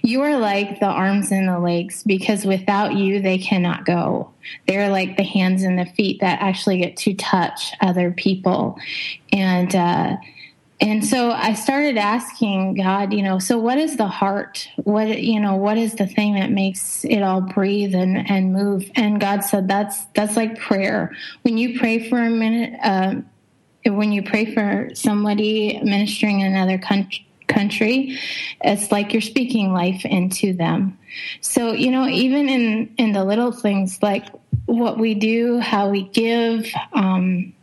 you 0.02 0.22
are 0.22 0.38
like 0.38 0.81
the 0.81 0.87
arms 0.87 1.33
and 1.33 1.48
the 1.48 1.59
legs 1.59 2.02
because 2.05 2.44
without 2.44 2.94
you, 2.94 3.20
they 3.20 3.38
cannot 3.38 3.85
go. 3.85 4.33
They're 4.68 4.90
like 4.90 5.16
the 5.16 5.24
hands 5.24 5.62
and 5.62 5.79
the 5.79 5.87
feet 5.87 6.20
that 6.20 6.40
actually 6.40 6.79
get 6.79 6.96
to 6.98 7.14
touch 7.14 7.72
other 7.81 8.12
people. 8.12 8.79
And, 9.33 9.74
uh, 9.74 10.16
and 10.81 11.05
so 11.05 11.31
I 11.31 11.55
started 11.55 11.96
asking 11.96 12.74
God, 12.74 13.12
you 13.12 13.22
know, 13.22 13.38
so 13.38 13.59
what 13.59 13.79
is 13.79 13.96
the 13.96 14.07
heart? 14.07 14.68
What, 14.76 15.20
you 15.20 15.40
know, 15.40 15.57
what 15.57 15.79
is 15.79 15.94
the 15.94 16.07
thing 16.07 16.35
that 16.35 16.50
makes 16.50 17.05
it 17.05 17.22
all 17.22 17.40
breathe 17.40 17.94
and, 17.94 18.31
and 18.31 18.52
move? 18.52 18.88
And 18.94 19.20
God 19.20 19.42
said, 19.42 19.68
that's, 19.68 20.05
that's 20.14 20.37
like 20.37 20.61
prayer. 20.61 21.16
When 21.42 21.57
you 21.57 21.79
pray 21.79 22.09
for 22.09 22.18
a 22.18 22.31
minute, 22.31 22.79
uh, 22.83 23.14
when 23.94 24.12
you 24.12 24.22
pray 24.22 24.53
for 24.55 24.90
somebody 24.94 25.81
ministering 25.83 26.40
in 26.40 26.53
another 26.53 26.79
country, 26.79 27.27
country 27.49 28.18
it's 28.62 28.90
like 28.90 29.12
you're 29.12 29.22
speaking 29.22 29.72
life 29.72 30.05
into 30.05 30.53
them 30.53 30.99
so 31.40 31.70
you 31.70 31.92
know 31.92 32.09
even 32.09 32.49
in 32.49 32.92
in 32.99 33.12
the 33.12 33.25
little 33.25 33.53
things 33.53 34.03
like 34.03 34.27
what 34.64 34.99
we 34.99 35.14
do 35.14 35.61
how 35.61 35.88
we 35.88 36.03
give 36.09 36.66
um, 36.92 37.55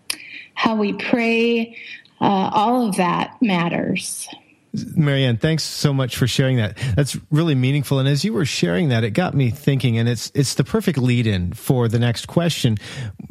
how 0.54 0.74
we 0.74 0.94
pray 0.94 1.76
uh, 2.24 2.50
all 2.54 2.88
of 2.88 2.96
that 2.96 3.36
matters. 3.42 4.30
Marianne, 4.96 5.38
thanks 5.38 5.64
so 5.64 5.94
much 5.94 6.16
for 6.16 6.26
sharing 6.26 6.58
that. 6.58 6.78
That's 6.96 7.16
really 7.30 7.54
meaningful. 7.54 8.00
And 8.00 8.10
as 8.10 8.26
you 8.26 8.34
were 8.34 8.46
sharing 8.46 8.90
that, 8.90 9.04
it 9.04 9.12
got 9.12 9.36
me 9.36 9.52
thinking, 9.52 10.00
and 10.00 10.10
it's 10.10 10.32
it's 10.34 10.56
the 10.56 10.64
perfect 10.64 10.98
lead 10.98 11.28
in 11.28 11.54
for 11.54 11.88
the 11.88 12.00
next 12.00 12.26
question, 12.26 12.80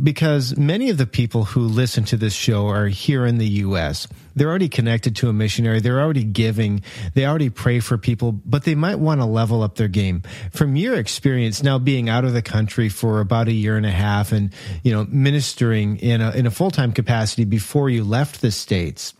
because 0.00 0.56
many 0.56 0.88
of 0.88 0.98
the 0.98 1.06
people 1.06 1.44
who 1.44 1.62
listen 1.62 2.04
to 2.04 2.16
this 2.16 2.32
show 2.32 2.68
are 2.68 2.86
here 2.86 3.26
in 3.26 3.38
the 3.38 3.48
US. 3.48 4.06
They're 4.36 4.48
already 4.48 4.68
connected 4.68 5.16
to 5.16 5.28
a 5.28 5.32
missionary, 5.32 5.80
they're 5.80 6.00
already 6.00 6.24
giving, 6.24 6.82
they 7.14 7.26
already 7.26 7.50
pray 7.50 7.80
for 7.80 7.98
people, 7.98 8.32
but 8.32 8.62
they 8.62 8.76
might 8.76 8.98
want 8.98 9.20
to 9.20 9.26
level 9.26 9.62
up 9.62 9.74
their 9.74 9.88
game. 9.88 10.22
From 10.52 10.76
your 10.76 10.94
experience 10.94 11.62
now 11.62 11.78
being 11.78 12.08
out 12.08 12.24
of 12.24 12.32
the 12.32 12.40
country 12.40 12.88
for 12.88 13.20
about 13.20 13.48
a 13.48 13.52
year 13.52 13.76
and 13.76 13.84
a 13.84 13.90
half 13.90 14.32
and, 14.32 14.54
you 14.84 14.92
know, 14.92 15.06
ministering 15.10 15.98
in 15.98 16.20
a 16.20 16.30
in 16.30 16.46
a 16.46 16.50
full-time 16.52 16.92
capacity 16.92 17.44
before 17.44 17.90
you 17.90 18.04
left 18.04 18.40
the 18.40 18.52
States 18.52 19.12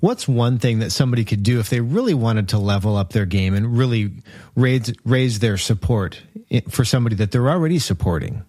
What's 0.00 0.26
one 0.26 0.58
thing 0.58 0.78
that 0.80 0.90
somebody 0.90 1.24
could 1.24 1.42
do 1.42 1.60
if 1.60 1.70
they 1.70 1.80
really 1.80 2.14
wanted 2.14 2.48
to 2.50 2.58
level 2.58 2.96
up 2.96 3.12
their 3.12 3.26
game 3.26 3.54
and 3.54 3.76
really 3.76 4.12
raise 4.54 4.92
raise 5.04 5.38
their 5.38 5.56
support 5.56 6.22
for 6.70 6.84
somebody 6.84 7.16
that 7.16 7.32
they're 7.32 7.50
already 7.50 7.78
supporting? 7.78 8.44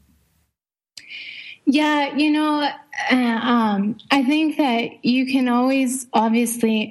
Yeah, 1.66 2.16
you 2.16 2.32
know, 2.32 2.70
uh, 3.12 3.16
um, 3.16 3.98
I 4.10 4.24
think 4.24 4.58
that 4.58 5.04
you 5.04 5.26
can 5.26 5.50
always 5.50 6.08
obviously 6.14 6.90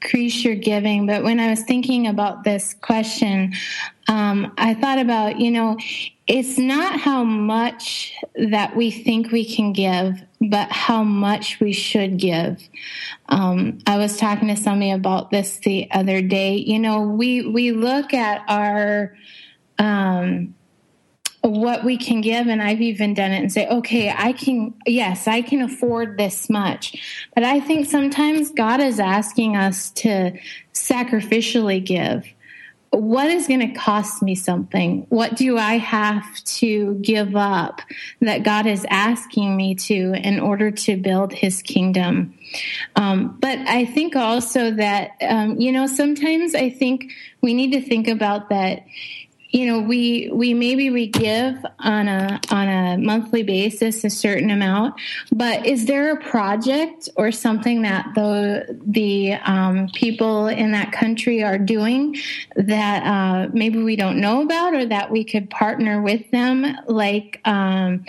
increase 0.00 0.44
your 0.44 0.54
giving, 0.54 1.06
but 1.06 1.24
when 1.24 1.40
I 1.40 1.50
was 1.50 1.62
thinking 1.62 2.06
about 2.06 2.44
this 2.44 2.74
question, 2.74 3.52
um, 4.08 4.52
I 4.56 4.74
thought 4.74 4.98
about, 4.98 5.40
you 5.40 5.50
know, 5.50 5.76
it's 6.26 6.58
not 6.58 7.00
how 7.00 7.24
much 7.24 8.14
that 8.34 8.76
we 8.76 8.90
think 8.90 9.32
we 9.32 9.44
can 9.44 9.72
give, 9.72 10.22
but 10.40 10.70
how 10.70 11.02
much 11.02 11.58
we 11.58 11.72
should 11.72 12.18
give. 12.18 12.62
Um, 13.28 13.78
I 13.86 13.98
was 13.98 14.16
talking 14.16 14.48
to 14.48 14.56
somebody 14.56 14.92
about 14.92 15.30
this 15.30 15.58
the 15.58 15.88
other 15.90 16.22
day. 16.22 16.56
You 16.56 16.78
know, 16.78 17.00
we 17.00 17.46
we 17.46 17.72
look 17.72 18.14
at 18.14 18.42
our 18.48 19.16
um, 19.78 20.54
what 21.42 21.84
we 21.84 21.96
can 21.96 22.20
give, 22.20 22.46
and 22.48 22.62
I've 22.62 22.80
even 22.80 23.14
done 23.14 23.32
it 23.32 23.38
and 23.38 23.52
say, 23.52 23.68
okay, 23.68 24.12
I 24.16 24.32
can, 24.32 24.74
yes, 24.86 25.28
I 25.28 25.42
can 25.42 25.62
afford 25.62 26.18
this 26.18 26.50
much. 26.50 27.26
But 27.34 27.44
I 27.44 27.60
think 27.60 27.88
sometimes 27.88 28.50
God 28.50 28.80
is 28.80 28.98
asking 28.98 29.56
us 29.56 29.90
to 29.92 30.32
sacrificially 30.74 31.84
give 31.84 32.24
what 32.90 33.28
is 33.28 33.46
going 33.46 33.60
to 33.60 33.78
cost 33.78 34.22
me 34.22 34.34
something? 34.34 35.04
What 35.10 35.36
do 35.36 35.58
I 35.58 35.78
have 35.78 36.42
to 36.44 36.94
give 37.02 37.36
up 37.36 37.82
that 38.20 38.44
God 38.44 38.66
is 38.66 38.86
asking 38.88 39.56
me 39.56 39.74
to 39.74 40.14
in 40.14 40.40
order 40.40 40.70
to 40.70 40.96
build 40.96 41.32
his 41.32 41.60
kingdom? 41.60 42.34
Um, 42.96 43.36
but 43.40 43.58
I 43.58 43.84
think 43.84 44.16
also 44.16 44.70
that, 44.72 45.12
um, 45.20 45.60
you 45.60 45.70
know, 45.70 45.86
sometimes 45.86 46.54
I 46.54 46.70
think 46.70 47.12
we 47.42 47.52
need 47.52 47.72
to 47.72 47.82
think 47.82 48.08
about 48.08 48.48
that 48.48 48.86
you 49.50 49.66
know 49.66 49.80
we 49.80 50.30
we 50.32 50.54
maybe 50.54 50.90
we 50.90 51.06
give 51.06 51.64
on 51.78 52.08
a 52.08 52.40
on 52.50 52.68
a 52.68 52.98
monthly 52.98 53.42
basis 53.42 54.04
a 54.04 54.10
certain 54.10 54.50
amount 54.50 54.94
but 55.32 55.66
is 55.66 55.86
there 55.86 56.12
a 56.12 56.20
project 56.20 57.08
or 57.16 57.32
something 57.32 57.82
that 57.82 58.06
the 58.14 58.78
the 58.86 59.34
um, 59.34 59.88
people 59.94 60.46
in 60.46 60.72
that 60.72 60.92
country 60.92 61.42
are 61.42 61.58
doing 61.58 62.16
that 62.56 63.02
uh, 63.04 63.48
maybe 63.52 63.82
we 63.82 63.96
don't 63.96 64.20
know 64.20 64.42
about 64.42 64.74
or 64.74 64.86
that 64.86 65.10
we 65.10 65.24
could 65.24 65.50
partner 65.50 66.02
with 66.02 66.30
them? 66.30 66.66
Like 66.86 67.40
um, 67.44 68.04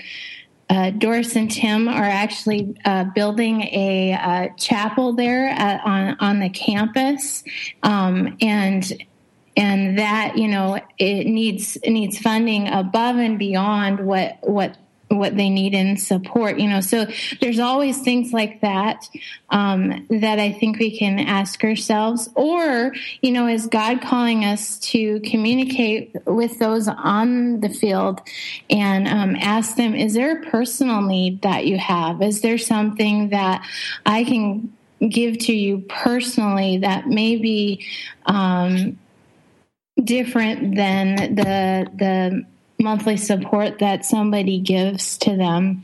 uh, 0.70 0.92
Doris 0.92 1.36
and 1.36 1.50
Tim 1.50 1.88
are 1.88 2.04
actually 2.04 2.76
uh, 2.86 3.06
building 3.16 3.64
a, 3.64 4.14
uh, 4.14 4.48
chapel 4.58 5.14
there 5.14 5.50
at, 5.50 5.84
on 5.84 6.16
on 6.20 6.40
the 6.40 6.50
campus, 6.50 7.44
um, 7.82 8.38
and 8.40 8.94
and 9.60 10.00
that 10.00 10.38
you 10.38 10.48
know 10.48 10.80
it 10.98 11.28
needs 11.28 11.76
it 11.78 11.92
needs 11.92 12.18
funding 12.18 12.70
above 12.70 13.18
and 13.18 13.38
beyond 13.38 14.00
what 14.00 14.38
what 14.42 14.78
what 15.10 15.36
they 15.36 15.50
need 15.50 15.74
in 15.74 15.98
support 15.98 16.60
you 16.60 16.70
know. 16.70 16.82
So 16.82 17.08
there's 17.42 17.60
always 17.60 18.00
things 18.00 18.32
like 18.32 18.62
that 18.62 19.10
um, 19.50 20.08
that 20.10 20.40
i 20.40 20.52
think 20.52 20.80
we 20.80 20.98
can 20.98 21.20
ask 21.20 21.64
ourselves. 21.64 22.30
Or 22.36 22.94
you 23.22 23.32
know 23.32 23.48
is 23.48 23.68
god 23.68 24.02
calling 24.02 24.46
us 24.46 24.80
to 24.92 25.20
communicate 25.22 26.16
with 26.26 26.58
those 26.60 26.88
on 26.88 27.60
the 27.60 27.70
field 27.70 28.22
and 28.70 29.08
um, 29.08 29.36
ask 29.36 29.76
them 29.76 29.94
is 29.94 30.14
there 30.14 30.42
a 30.42 30.46
personal 30.46 31.02
need 31.02 31.42
that 31.42 31.66
you 31.66 31.78
have? 31.78 32.22
Is 32.22 32.42
there 32.42 32.58
something 32.58 33.30
that 33.30 33.68
i 34.06 34.24
can 34.24 34.72
give 35.08 35.38
to 35.38 35.54
you 35.54 35.80
personally 35.88 36.78
that 36.80 37.08
maybe 37.08 37.86
um, 38.26 38.98
different 40.04 40.76
than 40.76 41.36
the 41.36 41.90
the 41.96 42.46
monthly 42.82 43.18
support 43.18 43.80
that 43.80 44.06
somebody 44.06 44.60
gives 44.60 45.18
to 45.20 45.36
them. 45.36 45.84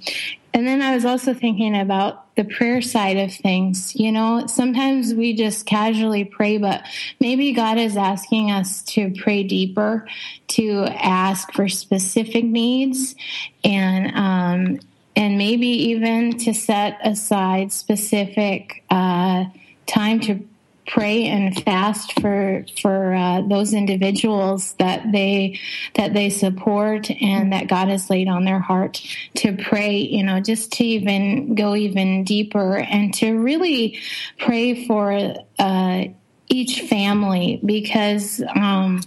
And 0.54 0.66
then 0.66 0.82
I 0.82 0.96
was 0.96 1.04
also 1.04 1.34
thinking 1.34 1.78
about 1.78 2.34
the 2.38 2.46
prayer 2.46 2.82
side 2.82 3.18
of 3.18 3.34
things. 3.34 3.94
You 3.94 4.14
know, 4.14 4.48
sometimes 4.48 5.14
we 5.14 5.36
just 5.36 5.66
casually 5.66 6.24
pray, 6.24 6.58
but 6.58 6.86
maybe 7.20 7.52
God 7.52 7.78
is 7.78 7.98
asking 7.98 8.52
us 8.52 8.82
to 8.84 9.14
pray 9.22 9.44
deeper, 9.44 10.08
to 10.50 10.86
ask 10.86 11.52
for 11.52 11.68
specific 11.68 12.46
needs, 12.46 13.16
and 13.66 14.16
um, 14.16 14.80
and 15.18 15.38
maybe 15.38 15.68
even 15.68 16.38
to 16.40 16.54
set 16.54 17.00
aside 17.04 17.74
specific 17.74 18.84
uh, 18.90 19.46
time 19.88 20.22
to 20.22 20.48
pray 20.88 21.26
and 21.26 21.64
fast 21.64 22.20
for 22.20 22.66
for 22.82 23.14
uh, 23.14 23.42
those 23.42 23.74
individuals 23.74 24.74
that 24.74 25.12
they 25.12 25.60
that 25.96 26.14
they 26.14 26.30
support 26.30 27.10
and 27.10 27.54
that 27.54 27.68
God 27.68 27.88
has 27.88 28.10
laid 28.10 28.28
on 28.28 28.46
their 28.46 28.60
heart 28.60 29.02
to 29.36 29.56
pray 29.58 29.98
you 29.98 30.24
know 30.24 30.40
just 30.40 30.74
to 30.74 30.84
even 30.84 31.56
go 31.56 31.76
even 31.76 32.24
deeper 32.24 32.78
and 32.78 33.14
to 33.16 33.34
really 33.34 34.00
pray 34.38 34.86
for 34.86 35.36
uh, 35.60 36.04
each 36.50 36.82
family 36.82 37.60
because 37.66 38.42
um, 38.56 39.02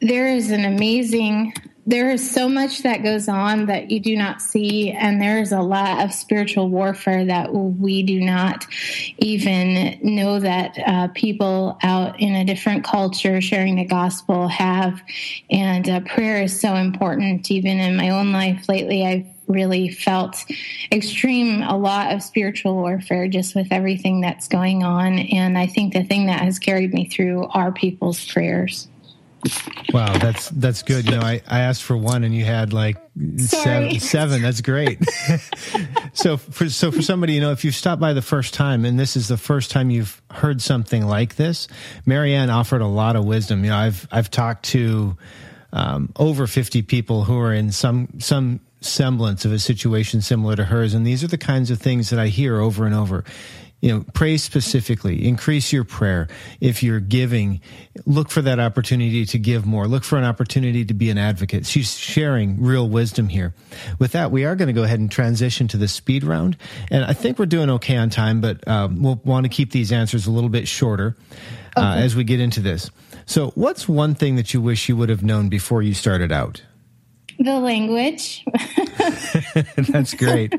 there 0.00 0.28
is 0.28 0.50
an 0.50 0.64
amazing 0.64 1.52
there 1.88 2.10
is 2.10 2.30
so 2.30 2.50
much 2.50 2.82
that 2.82 3.02
goes 3.02 3.28
on 3.28 3.64
that 3.64 3.90
you 3.90 3.98
do 3.98 4.14
not 4.14 4.42
see, 4.42 4.90
and 4.90 5.22
there 5.22 5.40
is 5.40 5.52
a 5.52 5.62
lot 5.62 6.04
of 6.04 6.12
spiritual 6.12 6.68
warfare 6.68 7.24
that 7.24 7.54
we 7.54 8.02
do 8.02 8.20
not 8.20 8.66
even 9.16 9.98
know 10.02 10.38
that 10.38 10.78
uh, 10.86 11.08
people 11.14 11.78
out 11.82 12.20
in 12.20 12.34
a 12.34 12.44
different 12.44 12.84
culture 12.84 13.40
sharing 13.40 13.76
the 13.76 13.86
gospel 13.86 14.48
have. 14.48 15.00
And 15.50 15.88
uh, 15.88 16.00
prayer 16.00 16.42
is 16.42 16.60
so 16.60 16.74
important. 16.74 17.50
Even 17.50 17.78
in 17.78 17.96
my 17.96 18.10
own 18.10 18.32
life 18.32 18.68
lately, 18.68 19.06
I've 19.06 19.26
really 19.46 19.88
felt 19.88 20.44
extreme 20.92 21.62
a 21.62 21.78
lot 21.78 22.12
of 22.14 22.22
spiritual 22.22 22.74
warfare 22.74 23.28
just 23.28 23.54
with 23.54 23.68
everything 23.70 24.20
that's 24.20 24.46
going 24.46 24.82
on 24.82 25.18
and 25.18 25.56
i 25.56 25.66
think 25.66 25.94
the 25.94 26.04
thing 26.04 26.26
that 26.26 26.42
has 26.42 26.58
carried 26.58 26.92
me 26.92 27.08
through 27.08 27.46
are 27.54 27.72
people's 27.72 28.30
prayers 28.30 28.88
Wow, 29.92 30.18
that's 30.18 30.50
that's 30.50 30.82
good. 30.82 31.06
You 31.06 31.12
know, 31.12 31.20
I, 31.20 31.40
I 31.46 31.60
asked 31.60 31.82
for 31.82 31.96
one 31.96 32.24
and 32.24 32.34
you 32.34 32.44
had 32.44 32.72
like 32.72 32.96
seven, 33.36 34.00
seven. 34.00 34.42
That's 34.42 34.60
great. 34.60 34.98
so 36.12 36.36
for 36.36 36.68
so 36.68 36.90
for 36.90 37.02
somebody, 37.02 37.34
you 37.34 37.40
know, 37.40 37.52
if 37.52 37.64
you 37.64 37.70
stop 37.70 38.00
by 38.00 38.12
the 38.12 38.22
first 38.22 38.52
time 38.52 38.84
and 38.84 38.98
this 38.98 39.16
is 39.16 39.28
the 39.28 39.36
first 39.36 39.70
time 39.70 39.90
you've 39.90 40.20
heard 40.30 40.60
something 40.60 41.06
like 41.06 41.36
this, 41.36 41.68
Marianne 42.04 42.50
offered 42.50 42.82
a 42.82 42.86
lot 42.86 43.16
of 43.16 43.24
wisdom. 43.24 43.64
You 43.64 43.70
know, 43.70 43.76
I've 43.76 44.08
I've 44.10 44.30
talked 44.30 44.64
to 44.66 45.16
um, 45.72 46.12
over 46.16 46.46
fifty 46.46 46.82
people 46.82 47.24
who 47.24 47.38
are 47.38 47.52
in 47.54 47.70
some 47.72 48.08
some 48.18 48.60
semblance 48.80 49.44
of 49.44 49.52
a 49.52 49.58
situation 49.58 50.20
similar 50.20 50.56
to 50.56 50.64
hers, 50.64 50.94
and 50.94 51.06
these 51.06 51.22
are 51.22 51.28
the 51.28 51.38
kinds 51.38 51.70
of 51.70 51.80
things 51.80 52.10
that 52.10 52.18
I 52.18 52.28
hear 52.28 52.60
over 52.60 52.86
and 52.86 52.94
over 52.94 53.24
you 53.80 53.92
know, 53.92 54.04
pray 54.12 54.36
specifically, 54.36 55.26
increase 55.26 55.72
your 55.72 55.84
prayer. 55.84 56.26
If 56.60 56.82
you're 56.82 56.98
giving, 56.98 57.60
look 58.06 58.28
for 58.28 58.42
that 58.42 58.58
opportunity 58.58 59.24
to 59.26 59.38
give 59.38 59.66
more. 59.66 59.86
Look 59.86 60.02
for 60.02 60.18
an 60.18 60.24
opportunity 60.24 60.84
to 60.84 60.94
be 60.94 61.10
an 61.10 61.18
advocate. 61.18 61.64
She's 61.64 61.96
sharing 61.96 62.60
real 62.60 62.88
wisdom 62.88 63.28
here. 63.28 63.54
With 64.00 64.12
that, 64.12 64.32
we 64.32 64.44
are 64.44 64.56
going 64.56 64.66
to 64.66 64.72
go 64.72 64.82
ahead 64.82 64.98
and 64.98 65.10
transition 65.10 65.68
to 65.68 65.76
the 65.76 65.86
speed 65.86 66.24
round. 66.24 66.56
And 66.90 67.04
I 67.04 67.12
think 67.12 67.38
we're 67.38 67.46
doing 67.46 67.70
okay 67.70 67.96
on 67.96 68.10
time, 68.10 68.40
but 68.40 68.66
um, 68.66 69.00
we'll 69.00 69.20
want 69.24 69.44
to 69.44 69.48
keep 69.48 69.70
these 69.70 69.92
answers 69.92 70.26
a 70.26 70.30
little 70.32 70.50
bit 70.50 70.66
shorter 70.66 71.16
uh, 71.76 71.80
okay. 71.80 72.02
as 72.02 72.16
we 72.16 72.24
get 72.24 72.40
into 72.40 72.60
this. 72.60 72.90
So, 73.26 73.50
what's 73.50 73.88
one 73.88 74.14
thing 74.14 74.36
that 74.36 74.54
you 74.54 74.60
wish 74.60 74.88
you 74.88 74.96
would 74.96 75.10
have 75.10 75.22
known 75.22 75.48
before 75.50 75.82
you 75.82 75.94
started 75.94 76.32
out? 76.32 76.62
The 77.38 77.60
language. 77.60 78.44
That's 79.76 80.14
great. 80.14 80.54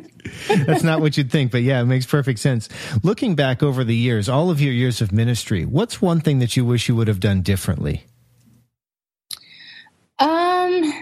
That's 0.47 0.83
not 0.83 1.01
what 1.01 1.17
you'd 1.17 1.29
think, 1.29 1.51
but 1.51 1.61
yeah, 1.61 1.81
it 1.81 1.85
makes 1.85 2.05
perfect 2.05 2.39
sense. 2.39 2.69
Looking 3.03 3.35
back 3.35 3.61
over 3.61 3.83
the 3.83 3.95
years, 3.95 4.29
all 4.29 4.49
of 4.49 4.61
your 4.61 4.71
years 4.71 5.01
of 5.01 5.11
ministry, 5.11 5.65
what's 5.65 6.01
one 6.01 6.21
thing 6.21 6.39
that 6.39 6.55
you 6.55 6.63
wish 6.63 6.87
you 6.87 6.95
would 6.95 7.09
have 7.09 7.19
done 7.19 7.41
differently? 7.41 8.05
Um, 10.19 10.93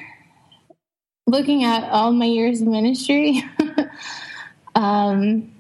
looking 1.28 1.64
at 1.64 1.84
all 1.92 2.12
my 2.12 2.26
years 2.26 2.62
of 2.62 2.68
ministry, 2.68 3.44
um, 4.76 5.52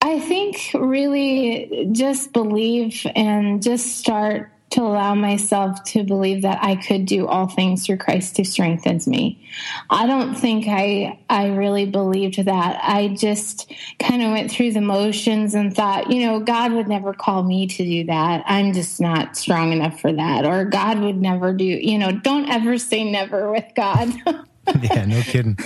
I 0.00 0.20
think 0.20 0.70
really 0.74 1.88
just 1.90 2.32
believe 2.32 3.04
and 3.16 3.60
just 3.60 3.98
start 3.98 4.52
to 4.70 4.82
allow 4.82 5.14
myself 5.14 5.82
to 5.82 6.04
believe 6.04 6.42
that 6.42 6.58
I 6.62 6.76
could 6.76 7.06
do 7.06 7.26
all 7.26 7.46
things 7.46 7.86
through 7.86 7.98
Christ 7.98 8.36
who 8.36 8.44
strengthens 8.44 9.06
me. 9.06 9.38
I 9.88 10.06
don't 10.06 10.34
think 10.34 10.66
I 10.68 11.18
I 11.30 11.48
really 11.48 11.86
believed 11.86 12.44
that. 12.44 12.80
I 12.82 13.08
just 13.08 13.72
kind 13.98 14.22
of 14.22 14.30
went 14.32 14.50
through 14.50 14.72
the 14.72 14.80
motions 14.80 15.54
and 15.54 15.74
thought, 15.74 16.10
you 16.10 16.26
know, 16.26 16.40
God 16.40 16.72
would 16.72 16.88
never 16.88 17.14
call 17.14 17.42
me 17.42 17.66
to 17.66 17.84
do 17.84 18.04
that. 18.04 18.44
I'm 18.46 18.72
just 18.74 19.00
not 19.00 19.36
strong 19.36 19.72
enough 19.72 20.00
for 20.00 20.12
that. 20.12 20.44
Or 20.44 20.64
God 20.64 21.00
would 21.00 21.20
never 21.20 21.52
do, 21.54 21.64
you 21.64 21.98
know, 21.98 22.12
don't 22.12 22.48
ever 22.50 22.76
say 22.78 23.10
never 23.10 23.50
with 23.50 23.66
God. 23.74 24.12
yeah, 24.82 25.04
no 25.06 25.22
kidding. 25.22 25.56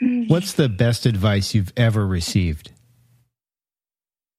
What's 0.28 0.54
the 0.54 0.68
best 0.68 1.06
advice 1.06 1.54
you've 1.54 1.72
ever 1.76 2.06
received? 2.06 2.70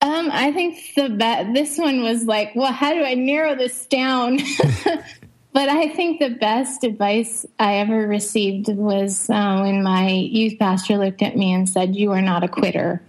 Um, 0.05 0.29
I 0.31 0.51
think 0.51 0.77
the 0.95 1.09
be- 1.09 1.53
this 1.53 1.79
one 1.79 2.03
was 2.03 2.25
like, 2.25 2.51
well, 2.53 2.71
how 2.71 2.93
do 2.93 3.03
I 3.03 3.15
narrow 3.15 3.55
this 3.55 3.87
down? 3.87 4.37
but 5.51 5.67
I 5.67 5.89
think 5.89 6.19
the 6.19 6.29
best 6.29 6.83
advice 6.83 7.43
I 7.57 7.77
ever 7.77 8.07
received 8.07 8.67
was 8.67 9.27
uh, 9.31 9.61
when 9.61 9.81
my 9.81 10.09
youth 10.09 10.59
pastor 10.59 10.99
looked 10.99 11.23
at 11.23 11.35
me 11.35 11.53
and 11.53 11.67
said, 11.67 11.95
"You 11.95 12.11
are 12.11 12.21
not 12.21 12.43
a 12.43 12.47
quitter." 12.47 13.01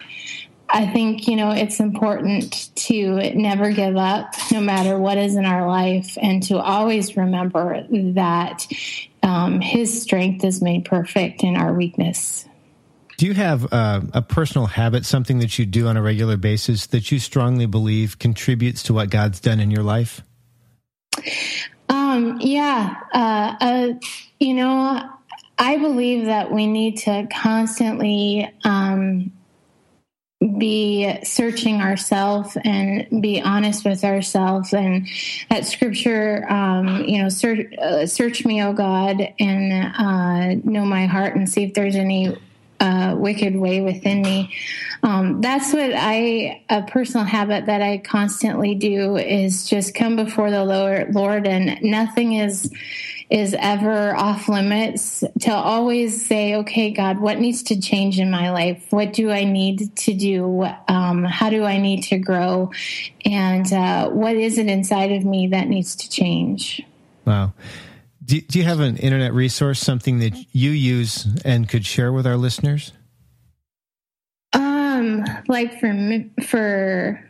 I 0.70 0.86
think 0.86 1.28
you 1.28 1.36
know 1.36 1.50
it's 1.50 1.80
important 1.80 2.74
to 2.76 3.34
never 3.34 3.72
give 3.72 3.98
up, 3.98 4.32
no 4.50 4.62
matter 4.62 4.98
what 4.98 5.18
is 5.18 5.36
in 5.36 5.44
our 5.44 5.68
life, 5.68 6.16
and 6.16 6.42
to 6.44 6.56
always 6.56 7.14
remember 7.14 7.84
that 7.90 8.66
um, 9.22 9.60
His 9.60 10.00
strength 10.00 10.44
is 10.44 10.62
made 10.62 10.86
perfect 10.86 11.44
in 11.44 11.56
our 11.56 11.74
weakness. 11.74 12.46
Do 13.16 13.26
you 13.26 13.34
have 13.34 13.72
uh, 13.72 14.02
a 14.12 14.22
personal 14.22 14.66
habit, 14.66 15.06
something 15.06 15.38
that 15.38 15.58
you 15.58 15.64
do 15.64 15.86
on 15.86 15.96
a 15.96 16.02
regular 16.02 16.36
basis 16.36 16.86
that 16.88 17.10
you 17.10 17.18
strongly 17.18 17.66
believe 17.66 18.18
contributes 18.18 18.82
to 18.84 18.94
what 18.94 19.10
God's 19.10 19.40
done 19.40 19.58
in 19.58 19.70
your 19.70 19.82
life? 19.82 20.22
Um, 21.88 22.38
yeah. 22.40 22.94
Uh, 23.14 23.54
uh, 23.60 23.88
you 24.38 24.54
know, 24.54 25.08
I 25.58 25.78
believe 25.78 26.26
that 26.26 26.52
we 26.52 26.66
need 26.66 26.98
to 26.98 27.26
constantly 27.32 28.52
um, 28.64 29.32
be 30.58 31.18
searching 31.24 31.80
ourselves 31.80 32.58
and 32.62 33.22
be 33.22 33.40
honest 33.40 33.86
with 33.86 34.04
ourselves 34.04 34.74
and 34.74 35.08
that 35.48 35.64
scripture 35.64 36.44
um, 36.52 37.04
you 37.04 37.22
know 37.22 37.30
search, 37.30 37.72
uh, 37.78 38.06
search 38.06 38.44
me 38.44 38.62
o 38.62 38.74
god 38.74 39.32
and 39.40 39.94
uh, 39.96 40.60
know 40.70 40.84
my 40.84 41.06
heart 41.06 41.34
and 41.34 41.48
see 41.48 41.64
if 41.64 41.72
there's 41.72 41.96
any 41.96 42.36
uh, 42.80 43.14
wicked 43.16 43.56
way 43.56 43.80
within 43.80 44.22
me. 44.22 44.54
Um, 45.02 45.40
that's 45.40 45.72
what 45.72 45.92
I, 45.94 46.62
a 46.68 46.82
personal 46.82 47.24
habit 47.24 47.66
that 47.66 47.82
I 47.82 47.98
constantly 47.98 48.74
do 48.74 49.16
is 49.16 49.68
just 49.68 49.94
come 49.94 50.16
before 50.16 50.50
the 50.50 50.64
Lord, 50.64 51.14
Lord 51.14 51.46
and 51.46 51.80
nothing 51.82 52.34
is, 52.34 52.72
is 53.30 53.54
ever 53.58 54.14
off 54.16 54.48
limits 54.48 55.24
to 55.40 55.52
always 55.52 56.24
say, 56.24 56.56
okay, 56.56 56.90
God, 56.90 57.18
what 57.18 57.38
needs 57.38 57.62
to 57.64 57.80
change 57.80 58.18
in 58.20 58.30
my 58.30 58.50
life? 58.50 58.86
What 58.90 59.12
do 59.12 59.30
I 59.30 59.44
need 59.44 59.94
to 59.96 60.14
do? 60.14 60.66
Um, 60.88 61.24
how 61.24 61.50
do 61.50 61.64
I 61.64 61.78
need 61.78 62.02
to 62.04 62.18
grow? 62.18 62.72
And 63.24 63.72
uh, 63.72 64.10
what 64.10 64.36
is 64.36 64.58
it 64.58 64.66
inside 64.66 65.12
of 65.12 65.24
me 65.24 65.48
that 65.48 65.68
needs 65.68 65.96
to 65.96 66.10
change? 66.10 66.82
Wow. 67.24 67.52
Do, 68.26 68.40
do 68.40 68.58
you 68.58 68.64
have 68.64 68.80
an 68.80 68.96
internet 68.96 69.32
resource, 69.32 69.78
something 69.78 70.18
that 70.18 70.34
you 70.52 70.70
use 70.70 71.26
and 71.44 71.68
could 71.68 71.86
share 71.86 72.12
with 72.12 72.26
our 72.26 72.36
listeners? 72.36 72.92
Um, 74.52 75.24
like 75.46 75.78
for 75.78 75.94
for 76.42 77.24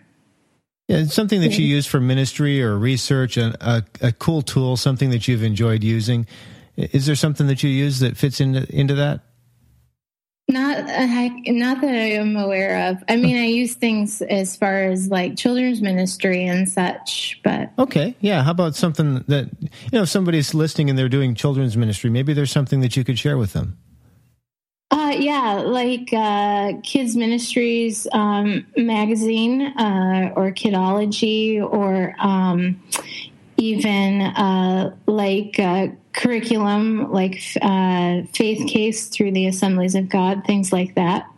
yeah, 0.88 1.04
something 1.04 1.40
that 1.42 1.58
you 1.58 1.66
use 1.66 1.86
for 1.86 2.00
ministry 2.00 2.62
or 2.62 2.78
research, 2.78 3.36
a, 3.36 3.56
a, 3.60 3.82
a 4.00 4.12
cool 4.12 4.40
tool, 4.40 4.76
something 4.76 5.10
that 5.10 5.28
you've 5.28 5.42
enjoyed 5.42 5.84
using. 5.84 6.26
Is 6.76 7.06
there 7.06 7.16
something 7.16 7.46
that 7.48 7.62
you 7.62 7.70
use 7.70 8.00
that 8.00 8.16
fits 8.16 8.40
into 8.40 8.66
into 8.74 8.94
that? 8.94 9.20
Not, 10.48 10.86
not 11.48 11.80
that 11.80 11.90
I 11.90 12.12
am 12.12 12.36
aware 12.36 12.90
of. 12.90 13.02
I 13.08 13.16
mean, 13.16 13.36
I 13.36 13.46
use 13.46 13.74
things 13.74 14.22
as 14.22 14.56
far 14.56 14.84
as 14.84 15.08
like 15.08 15.36
children's 15.36 15.82
ministry 15.82 16.44
and 16.46 16.68
such, 16.68 17.40
but 17.42 17.72
okay, 17.80 18.14
yeah. 18.20 18.44
How 18.44 18.52
about 18.52 18.76
something 18.76 19.24
that 19.26 19.50
you 19.60 19.68
know, 19.92 20.02
if 20.02 20.08
somebody's 20.08 20.54
listening 20.54 20.88
and 20.88 20.96
they're 20.96 21.08
doing 21.08 21.34
children's 21.34 21.76
ministry, 21.76 22.10
maybe 22.10 22.32
there's 22.32 22.52
something 22.52 22.78
that 22.80 22.96
you 22.96 23.02
could 23.02 23.18
share 23.18 23.36
with 23.36 23.54
them. 23.54 23.76
Uh, 24.92 25.12
yeah, 25.18 25.62
like 25.66 26.12
uh, 26.12 26.74
Kids 26.84 27.16
Ministries 27.16 28.06
um, 28.12 28.64
magazine 28.76 29.62
uh, 29.62 30.32
or 30.36 30.52
Kidology 30.52 31.60
or 31.60 32.14
um, 32.20 32.80
even 33.56 34.20
uh, 34.22 34.94
like 35.06 35.58
uh, 35.58 35.88
curriculum, 36.16 37.12
like 37.12 37.40
uh, 37.62 38.22
faith 38.32 38.68
case 38.68 39.08
through 39.08 39.32
the 39.32 39.46
Assemblies 39.46 39.94
of 39.94 40.08
God, 40.08 40.44
things 40.44 40.72
like 40.72 40.96
that. 40.96 41.30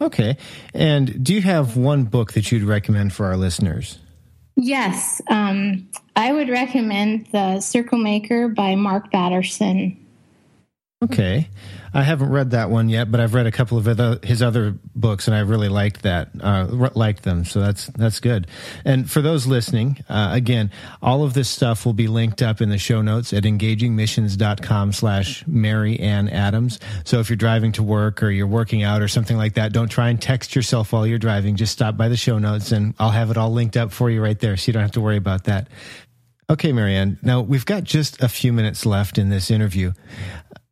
Okay. 0.00 0.36
And 0.74 1.22
do 1.22 1.34
you 1.34 1.42
have 1.42 1.76
one 1.76 2.04
book 2.04 2.32
that 2.32 2.50
you'd 2.50 2.62
recommend 2.62 3.12
for 3.12 3.26
our 3.26 3.36
listeners? 3.36 3.98
Yes. 4.56 5.20
Um, 5.28 5.88
I 6.16 6.32
would 6.32 6.48
recommend 6.48 7.26
The 7.32 7.60
Circle 7.60 7.98
Maker 7.98 8.48
by 8.48 8.74
Mark 8.74 9.10
Batterson. 9.10 9.98
Okay. 11.02 11.48
I 11.92 12.02
haven't 12.02 12.30
read 12.30 12.52
that 12.52 12.70
one 12.70 12.88
yet, 12.88 13.10
but 13.10 13.20
I've 13.20 13.34
read 13.34 13.46
a 13.46 13.52
couple 13.52 13.76
of 13.76 13.88
other, 13.88 14.20
his 14.22 14.40
other 14.40 14.74
books, 14.94 15.26
and 15.26 15.36
I 15.36 15.40
really 15.40 15.68
liked 15.68 16.02
that, 16.02 16.30
uh, 16.40 16.66
liked 16.94 17.24
them. 17.24 17.44
So 17.44 17.60
that's 17.60 17.86
that's 17.88 18.20
good. 18.20 18.46
And 18.84 19.10
for 19.10 19.20
those 19.20 19.46
listening, 19.46 20.02
uh, 20.08 20.30
again, 20.32 20.70
all 21.02 21.24
of 21.24 21.34
this 21.34 21.50
stuff 21.50 21.84
will 21.84 21.92
be 21.92 22.06
linked 22.06 22.40
up 22.40 22.60
in 22.60 22.70
the 22.70 22.78
show 22.78 23.02
notes 23.02 23.32
at 23.32 23.42
engagingmissions.com 23.42 24.92
slash 24.92 25.44
Mary 25.46 25.98
Ann 25.98 26.28
Adams. 26.28 26.78
So 27.04 27.18
if 27.18 27.28
you're 27.28 27.36
driving 27.36 27.72
to 27.72 27.82
work 27.82 28.22
or 28.22 28.30
you're 28.30 28.46
working 28.46 28.82
out 28.82 29.02
or 29.02 29.08
something 29.08 29.36
like 29.36 29.54
that, 29.54 29.72
don't 29.72 29.88
try 29.88 30.08
and 30.08 30.22
text 30.22 30.54
yourself 30.54 30.92
while 30.92 31.06
you're 31.06 31.18
driving. 31.18 31.56
Just 31.56 31.72
stop 31.72 31.96
by 31.96 32.08
the 32.08 32.16
show 32.16 32.38
notes, 32.38 32.72
and 32.72 32.94
I'll 32.98 33.10
have 33.10 33.30
it 33.30 33.36
all 33.36 33.52
linked 33.52 33.76
up 33.76 33.92
for 33.92 34.08
you 34.08 34.22
right 34.22 34.38
there, 34.38 34.56
so 34.56 34.68
you 34.68 34.72
don't 34.72 34.82
have 34.82 34.92
to 34.92 35.00
worry 35.00 35.16
about 35.16 35.44
that. 35.44 35.68
Okay, 36.48 36.72
Marianne. 36.72 37.18
Now 37.22 37.40
we've 37.40 37.66
got 37.66 37.84
just 37.84 38.22
a 38.22 38.28
few 38.28 38.52
minutes 38.52 38.86
left 38.86 39.18
in 39.18 39.30
this 39.30 39.50
interview 39.50 39.92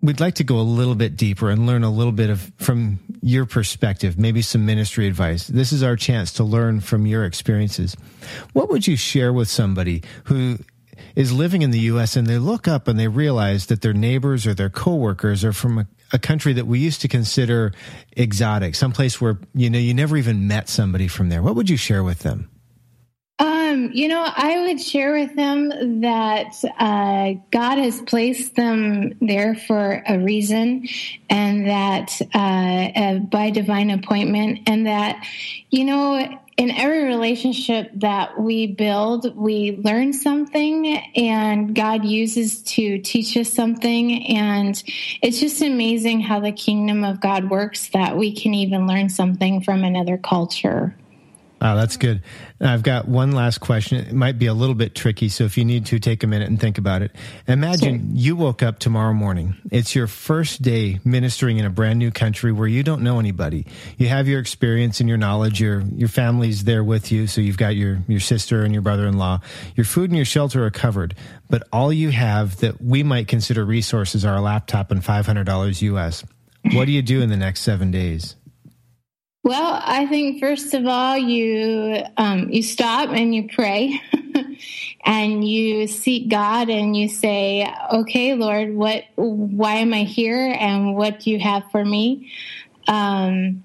we'd 0.03 0.21
like 0.21 0.35
to 0.37 0.45
go 0.45 0.59
a 0.59 0.63
little 0.63 0.95
bit 0.95 1.17
deeper 1.17 1.51
and 1.51 1.67
learn 1.67 1.85
a 1.85 1.91
little 1.91 2.13
bit 2.13 2.31
of 2.31 2.53
from 2.59 2.99
your 3.21 3.45
perspective, 3.47 4.19
maybe 4.19 4.43
some 4.43 4.65
ministry 4.65 5.07
advice. 5.07 5.47
This 5.47 5.73
is 5.73 5.83
our 5.83 5.97
chance 5.97 6.33
to 6.35 6.45
learn 6.45 6.81
from 6.81 7.07
your 7.07 7.25
experiences. 7.25 7.97
What 8.53 8.71
would 8.71 8.87
you 8.87 8.97
share 8.97 9.33
with 9.33 9.49
somebody 9.49 10.03
who 10.25 10.59
is 11.17 11.33
living 11.33 11.63
in 11.63 11.71
the 11.71 11.81
US 11.81 12.17
and 12.17 12.27
they 12.27 12.39
look 12.39 12.69
up 12.69 12.89
and 12.89 12.99
they 12.99 13.09
realize 13.09 13.67
that 13.67 13.83
their 13.83 13.93
neighbors 13.93 14.47
or 14.47 14.55
their 14.55 14.71
coworkers 14.71 15.45
are 15.45 15.53
from 15.53 15.79
a, 15.79 15.87
a 16.13 16.19
country 16.19 16.53
that 16.55 16.67
we 16.67 16.79
used 16.79 17.01
to 17.03 17.09
consider 17.09 17.73
exotic, 18.17 18.75
someplace 18.75 19.21
where 19.21 19.39
you 19.55 19.71
know 19.71 19.79
you 19.79 19.95
never 19.95 20.17
even 20.17 20.47
met 20.47 20.69
somebody 20.69 21.09
from 21.09 21.29
there. 21.29 21.43
What 21.43 21.57
would 21.57 21.71
you 21.71 21.77
share 21.77 22.03
with 22.03 22.21
them? 22.21 22.50
Um, 23.71 23.91
you 23.93 24.09
know, 24.09 24.25
I 24.27 24.63
would 24.63 24.81
share 24.81 25.13
with 25.13 25.37
them 25.37 26.01
that 26.01 26.55
uh, 26.79 27.41
God 27.51 27.79
has 27.79 28.01
placed 28.03 28.57
them 28.57 29.17
there 29.21 29.55
for 29.55 30.03
a 30.07 30.19
reason, 30.19 30.89
and 31.29 31.67
that 31.67 32.21
uh, 32.35 32.39
uh, 32.39 33.19
by 33.19 33.51
divine 33.51 33.91
appointment, 33.91 34.61
and 34.67 34.87
that, 34.87 35.25
you 35.71 35.85
know, 35.85 36.39
in 36.57 36.71
every 36.73 37.05
relationship 37.05 37.91
that 37.95 38.41
we 38.41 38.67
build, 38.67 39.37
we 39.37 39.79
learn 39.83 40.13
something, 40.13 40.87
and 41.15 41.75
God 41.75 42.05
uses 42.05 42.63
to 42.63 42.99
teach 42.99 43.37
us 43.37 43.53
something. 43.53 44.27
And 44.37 44.83
it's 45.23 45.39
just 45.39 45.63
amazing 45.63 46.21
how 46.21 46.41
the 46.41 46.53
kingdom 46.53 47.05
of 47.05 47.21
God 47.21 47.49
works 47.49 47.89
that 47.91 48.17
we 48.17 48.35
can 48.35 48.53
even 48.53 48.87
learn 48.87 49.09
something 49.09 49.63
from 49.63 49.85
another 49.85 50.19
culture. 50.19 50.95
Wow, 51.63 51.77
that's 51.77 51.97
good. 51.97 52.23
I've 52.63 52.83
got 52.83 53.09
one 53.09 53.33
last 53.33 53.59
question. 53.59 53.99
It 53.99 54.13
might 54.13 54.39
be 54.39 54.47
a 54.47 54.53
little 54.53 54.75
bit 54.75 54.95
tricky, 54.95 55.31
so 55.31 55.45
if 55.45 55.57
you 55.57 55.65
need 55.65 55.87
to, 55.87 55.99
take 55.99 56.23
a 56.23 56.27
minute 56.27 56.49
and 56.49 56.61
think 56.61 56.77
about 56.77 57.01
it. 57.01 57.13
Imagine 57.49 58.01
sure. 58.01 58.19
you 58.19 58.37
woke 58.37 58.63
up 58.63 58.79
tomorrow 58.79 59.15
morning. 59.15 59.57
It's 59.71 59.95
your 59.95 60.07
first 60.07 60.61
day 60.61 61.01
ministering 61.05 61.59
in 61.59 61.65
a 61.65 61.71
brand 61.71 61.99
new 61.99 62.11
country 62.11 62.53
where 62.53 62.69
you 62.69 62.83
don't 62.83 63.03
know 63.03 63.19
anybody. 63.19 63.67
You 63.97 64.09
have 64.09 64.29
your 64.29 64.41
experience 64.41 65.01
and 65.01 65.09
your 65.09 65.19
knowledge. 65.19 65.61
Your 65.61 65.81
your 65.81 66.09
family's 66.09 66.65
there 66.65 66.85
with 66.85 67.11
you, 67.11 67.27
so 67.27 67.41
you've 67.41 67.57
got 67.57 67.77
your 67.77 68.03
your 68.09 68.21
sister 68.21 68.63
and 68.63 68.75
your 68.75 68.83
brother-in-law. 68.83 69.41
Your 69.75 69.87
food 69.87 70.11
and 70.11 70.17
your 70.17 70.27
shelter 70.27 70.65
are 70.65 70.71
covered, 70.71 71.15
but 71.49 71.67
all 71.73 71.93
you 71.93 72.11
have 72.11 72.59
that 72.59 72.81
we 72.83 73.03
might 73.03 73.27
consider 73.27 73.65
resources 73.65 74.25
are 74.25 74.37
a 74.37 74.41
laptop 74.41 74.91
and 74.91 75.03
five 75.05 75.25
hundred 75.25 75.45
dollars 75.45 75.81
US. 75.83 76.25
What 76.73 76.85
do 76.85 76.93
you 76.93 77.03
do 77.03 77.23
in 77.23 77.31
the 77.31 77.37
next 77.37 77.61
seven 77.63 77.91
days? 77.91 78.37
Well, 79.43 79.81
I 79.83 80.07
think 80.07 80.39
first 80.39 80.75
of 80.75 80.87
all, 80.87 81.17
you 81.17 82.03
um, 82.19 82.51
you 82.51 82.63
stop 82.63 83.09
and 83.09 83.35
you 83.35 83.49
pray, 83.49 83.99
and 85.05 85.47
you 85.49 85.87
seek 85.87 86.29
God, 86.29 86.69
and 86.69 86.95
you 86.95 87.09
say, 87.09 87.67
"Okay, 87.91 88.35
Lord, 88.35 88.75
what? 88.75 89.05
Why 89.17 89.77
am 89.77 89.95
I 89.95 90.03
here? 90.03 90.55
And 90.59 90.95
what 90.95 91.21
do 91.21 91.31
you 91.31 91.41
have 91.41 91.71
for 91.71 91.83
me?" 91.83 92.31
Um, 92.87 93.65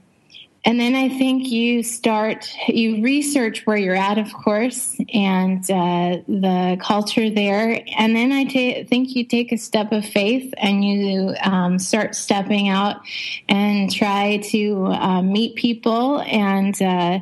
and 0.65 0.79
then 0.79 0.95
I 0.95 1.09
think 1.09 1.47
you 1.47 1.83
start, 1.83 2.51
you 2.67 3.03
research 3.03 3.67
where 3.67 3.77
you're 3.77 3.95
at, 3.95 4.17
of 4.17 4.33
course, 4.33 4.97
and 5.13 5.59
uh, 5.69 6.17
the 6.27 6.77
culture 6.81 7.29
there. 7.29 7.83
And 7.95 8.15
then 8.15 8.31
I 8.31 8.45
think 8.83 9.15
you 9.15 9.25
take 9.25 9.51
a 9.51 9.57
step 9.57 9.91
of 9.91 10.03
faith 10.03 10.51
and 10.57 10.83
you 10.83 11.35
um, 11.43 11.77
start 11.77 12.15
stepping 12.15 12.67
out 12.67 13.01
and 13.47 13.93
try 13.93 14.37
to 14.37 14.87
uh, 14.87 15.21
meet 15.21 15.55
people 15.55 16.21
and 16.21 16.81
uh, 16.81 17.19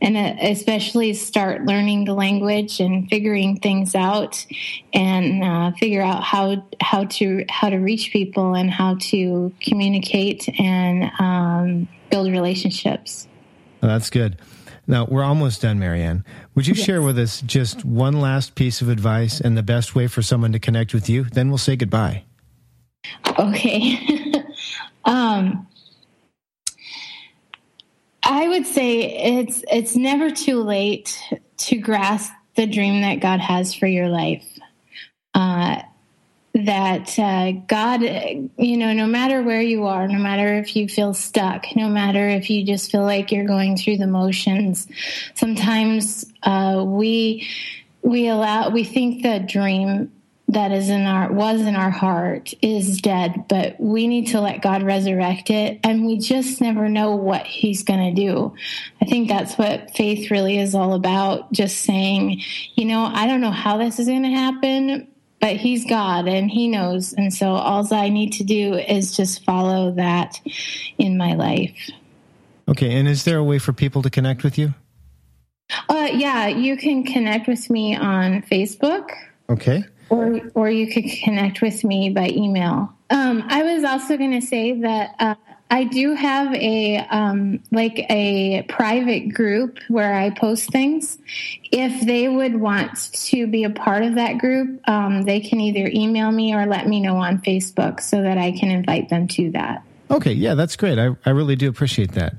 and 0.00 0.16
uh, 0.16 0.36
especially 0.40 1.14
start 1.14 1.64
learning 1.64 2.04
the 2.04 2.14
language 2.14 2.78
and 2.78 3.08
figuring 3.08 3.58
things 3.58 3.96
out 3.96 4.46
and 4.92 5.42
uh, 5.42 5.72
figure 5.72 6.02
out 6.02 6.22
how 6.22 6.64
how 6.80 7.04
to 7.06 7.44
how 7.48 7.68
to 7.68 7.78
reach 7.78 8.12
people 8.12 8.54
and 8.54 8.70
how 8.70 8.96
to 9.00 9.52
communicate 9.60 10.48
and 10.60 11.10
um, 11.18 11.88
build 12.14 12.30
relationships. 12.30 13.26
Well, 13.82 13.90
that's 13.90 14.08
good. 14.08 14.38
Now, 14.86 15.04
we're 15.04 15.24
almost 15.24 15.62
done, 15.62 15.80
Marianne. 15.80 16.24
Would 16.54 16.68
you 16.68 16.74
yes. 16.74 16.86
share 16.86 17.02
with 17.02 17.18
us 17.18 17.40
just 17.40 17.84
one 17.84 18.20
last 18.20 18.54
piece 18.54 18.80
of 18.80 18.88
advice 18.88 19.40
and 19.40 19.56
the 19.56 19.64
best 19.64 19.96
way 19.96 20.06
for 20.06 20.22
someone 20.22 20.52
to 20.52 20.60
connect 20.60 20.94
with 20.94 21.08
you? 21.08 21.24
Then 21.24 21.48
we'll 21.48 21.58
say 21.58 21.74
goodbye. 21.74 22.22
Okay. 23.36 23.98
um, 25.04 25.66
I 28.22 28.46
would 28.46 28.66
say 28.66 29.00
it's 29.00 29.64
it's 29.68 29.96
never 29.96 30.30
too 30.30 30.62
late 30.62 31.20
to 31.56 31.78
grasp 31.78 32.32
the 32.54 32.66
dream 32.68 33.02
that 33.02 33.16
God 33.16 33.40
has 33.40 33.74
for 33.74 33.88
your 33.88 34.08
life. 34.08 34.46
Uh, 35.34 35.82
that 36.54 37.18
uh, 37.18 37.50
God, 37.66 38.02
you 38.02 38.76
know, 38.76 38.92
no 38.92 39.06
matter 39.06 39.42
where 39.42 39.60
you 39.60 39.86
are, 39.86 40.06
no 40.06 40.18
matter 40.18 40.54
if 40.54 40.76
you 40.76 40.88
feel 40.88 41.12
stuck, 41.12 41.64
no 41.74 41.88
matter 41.88 42.28
if 42.28 42.48
you 42.48 42.64
just 42.64 42.92
feel 42.92 43.02
like 43.02 43.32
you're 43.32 43.46
going 43.46 43.76
through 43.76 43.96
the 43.96 44.06
motions, 44.06 44.86
sometimes 45.34 46.24
uh, 46.44 46.84
we 46.86 47.48
we 48.02 48.28
allow 48.28 48.68
we 48.68 48.84
think 48.84 49.22
the 49.22 49.40
dream 49.40 50.12
that 50.46 50.70
is 50.70 50.90
in 50.90 51.02
our 51.02 51.32
was 51.32 51.60
in 51.62 51.74
our 51.74 51.90
heart 51.90 52.54
is 52.62 53.00
dead, 53.00 53.46
but 53.48 53.74
we 53.80 54.06
need 54.06 54.28
to 54.28 54.40
let 54.40 54.62
God 54.62 54.84
resurrect 54.84 55.50
it, 55.50 55.80
and 55.82 56.06
we 56.06 56.18
just 56.18 56.60
never 56.60 56.88
know 56.88 57.16
what 57.16 57.46
He's 57.46 57.82
going 57.82 58.14
to 58.14 58.22
do. 58.22 58.54
I 59.02 59.06
think 59.06 59.26
that's 59.26 59.58
what 59.58 59.96
faith 59.96 60.30
really 60.30 60.58
is 60.60 60.76
all 60.76 60.94
about. 60.94 61.50
Just 61.50 61.78
saying, 61.78 62.42
you 62.76 62.84
know, 62.84 63.06
I 63.06 63.26
don't 63.26 63.40
know 63.40 63.50
how 63.50 63.78
this 63.78 63.98
is 63.98 64.06
going 64.06 64.22
to 64.22 64.28
happen 64.28 65.08
but 65.44 65.56
he's 65.56 65.84
God 65.84 66.26
and 66.26 66.50
he 66.50 66.68
knows. 66.68 67.12
And 67.12 67.30
so 67.30 67.50
all 67.50 67.86
I 67.92 68.08
need 68.08 68.32
to 68.34 68.44
do 68.44 68.72
is 68.76 69.14
just 69.14 69.44
follow 69.44 69.90
that 69.90 70.40
in 70.96 71.18
my 71.18 71.34
life. 71.34 71.90
Okay. 72.66 72.94
And 72.94 73.06
is 73.06 73.24
there 73.24 73.36
a 73.36 73.44
way 73.44 73.58
for 73.58 73.74
people 73.74 74.00
to 74.00 74.08
connect 74.08 74.42
with 74.42 74.56
you? 74.56 74.72
Uh, 75.86 76.08
yeah, 76.14 76.46
you 76.46 76.78
can 76.78 77.04
connect 77.04 77.46
with 77.46 77.68
me 77.68 77.94
on 77.94 78.40
Facebook. 78.40 79.10
Okay. 79.50 79.84
Or, 80.08 80.40
or 80.54 80.70
you 80.70 80.90
could 80.90 81.04
connect 81.22 81.60
with 81.60 81.84
me 81.84 82.08
by 82.08 82.30
email. 82.30 82.94
Um, 83.10 83.44
I 83.46 83.64
was 83.64 83.84
also 83.84 84.16
going 84.16 84.40
to 84.40 84.46
say 84.46 84.80
that 84.80 85.14
uh, 85.18 85.34
I 85.70 85.84
do 85.84 86.14
have 86.14 86.54
a 86.54 86.98
um, 86.98 87.60
like 87.72 88.06
a 88.10 88.62
private 88.68 89.34
group 89.34 89.78
where 89.88 90.14
I 90.14 90.30
post 90.30 90.70
things. 90.70 91.18
If 91.72 92.06
they 92.06 92.28
would 92.28 92.54
want 92.60 93.12
to 93.12 93.46
be 93.46 93.64
a 93.64 93.70
part 93.70 94.04
of 94.04 94.14
that 94.16 94.38
group, 94.38 94.80
um, 94.88 95.22
they 95.22 95.40
can 95.40 95.60
either 95.60 95.90
email 95.92 96.30
me 96.30 96.54
or 96.54 96.66
let 96.66 96.86
me 96.86 97.00
know 97.00 97.16
on 97.16 97.38
Facebook 97.38 98.00
so 98.00 98.22
that 98.22 98.38
I 98.38 98.52
can 98.52 98.70
invite 98.70 99.08
them 99.08 99.26
to 99.28 99.50
that. 99.52 99.82
Okay, 100.10 100.32
yeah, 100.32 100.54
that's 100.54 100.76
great. 100.76 100.98
I, 100.98 101.16
I 101.24 101.30
really 101.30 101.56
do 101.56 101.68
appreciate 101.68 102.12
that. 102.12 102.34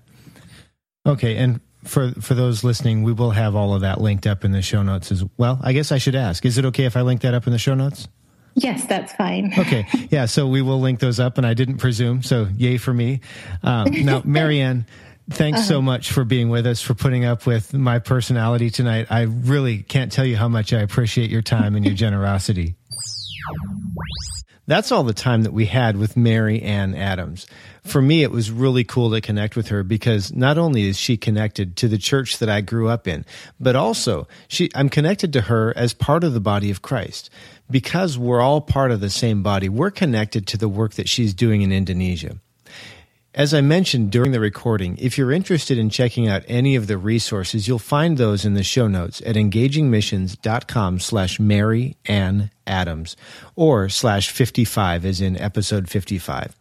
Okay, 1.05 1.36
and 1.36 1.59
for 1.84 2.11
for 2.21 2.36
those 2.36 2.63
listening, 2.63 3.03
we 3.03 3.11
will 3.11 3.32
have 3.32 3.55
all 3.55 3.73
of 3.73 3.82
that 3.82 4.01
linked 4.01 4.28
up 4.28 4.45
in 4.45 4.51
the 4.51 4.61
show 4.61 4.84
notes 4.84 5.11
as 5.11 5.23
well. 5.38 5.59
I 5.61 5.73
guess 5.73 5.91
I 5.91 5.97
should 5.97 6.15
ask: 6.15 6.45
Is 6.45 6.57
it 6.57 6.65
okay 6.65 6.86
if 6.86 6.95
I 6.95 7.01
link 7.01 7.21
that 7.21 7.34
up 7.34 7.47
in 7.47 7.53
the 7.53 7.59
show 7.59 7.73
notes? 7.73 8.07
Yes, 8.56 8.86
that's 8.86 9.14
fine. 9.14 9.53
okay. 9.58 9.86
Yeah. 10.10 10.26
So 10.26 10.47
we 10.47 10.62
will 10.62 10.80
link 10.80 10.99
those 10.99 11.20
up, 11.20 11.38
and 11.38 11.45
I 11.45 11.53
didn't 11.53 11.78
presume. 11.78 12.24
So 12.24 12.47
yay 12.58 12.78
for 12.78 12.93
me. 12.93 13.20
Um, 13.62 13.91
now, 14.06 14.22
Marianne, 14.26 14.86
thanks 15.30 15.60
uh-huh. 15.60 15.68
so 15.68 15.82
much 15.82 16.12
for 16.12 16.24
being 16.24 16.49
with 16.49 16.66
us, 16.66 16.82
for 16.82 16.93
putting 16.93 17.26
up 17.26 17.45
with 17.45 17.74
my 17.74 17.99
personality 17.99 18.70
tonight. 18.70 19.08
I 19.10 19.24
really 19.24 19.84
can't 19.84 20.12
tell 20.12 20.26
you 20.26 20.38
how 20.38 20.47
much 20.47 20.72
I 20.74 20.80
appreciate 20.80 21.30
your 21.30 21.41
time 21.41 21.76
and 21.76 21.86
your 21.86 21.95
generosity. 21.95 22.76
That's 24.68 24.91
all 24.91 25.03
the 25.03 25.14
time 25.14 25.43
that 25.43 25.53
we 25.53 25.68
had 25.68 25.95
with 25.95 26.18
Mary 26.18 26.62
Ann 26.62 26.95
Adams. 26.95 27.45
For 27.86 28.01
me, 28.01 28.23
it 28.23 28.31
was 28.31 28.49
really 28.49 28.83
cool 28.83 29.11
to 29.11 29.21
connect 29.21 29.55
with 29.55 29.67
her 29.67 29.83
because 29.83 30.33
not 30.33 30.57
only 30.57 30.89
is 30.89 30.97
she 30.97 31.17
connected 31.17 31.75
to 31.77 31.88
the 31.88 31.99
church 31.99 32.39
that 32.39 32.49
I 32.49 32.61
grew 32.61 32.89
up 32.89 33.07
in, 33.07 33.25
but 33.59 33.75
also 33.75 34.27
she, 34.47 34.71
I'm 34.73 34.89
connected 34.89 35.31
to 35.33 35.41
her 35.41 35.71
as 35.77 35.93
part 35.93 36.23
of 36.23 36.33
the 36.33 36.39
body 36.39 36.71
of 36.71 36.81
Christ 36.81 37.29
because 37.69 38.17
we're 38.17 38.41
all 38.41 38.59
part 38.59 38.89
of 38.89 39.01
the 39.01 39.11
same 39.11 39.43
body, 39.43 39.69
we're 39.69 39.91
connected 39.91 40.47
to 40.47 40.57
the 40.57 40.67
work 40.67 40.95
that 40.95 41.07
she's 41.07 41.36
doing 41.36 41.61
in 41.61 41.71
Indonesia. 41.71 42.39
As 43.36 43.53
I 43.53 43.61
mentioned 43.61 44.11
during 44.11 44.31
the 44.31 44.39
recording, 44.39 44.97
if 44.97 45.15
you're 45.15 45.31
interested 45.31 45.77
in 45.77 45.91
checking 45.91 46.27
out 46.27 46.41
any 46.47 46.75
of 46.75 46.88
the 46.88 46.97
resources, 46.97 47.67
you'll 47.67 47.79
find 47.79 48.17
those 48.17 48.45
in 48.45 48.55
the 48.55 48.63
show 48.63 48.88
notes 48.88 49.21
at 49.25 49.36
engagingmissions.com 49.36 50.99
slash 51.01 51.39
Mary 51.39 51.97
Ann 52.05 52.49
Adams 52.65 53.15
or 53.55 53.89
slash 53.89 54.31
55 54.31 55.05
as 55.05 55.21
in 55.21 55.38
episode 55.38 55.88
55. 55.88 56.55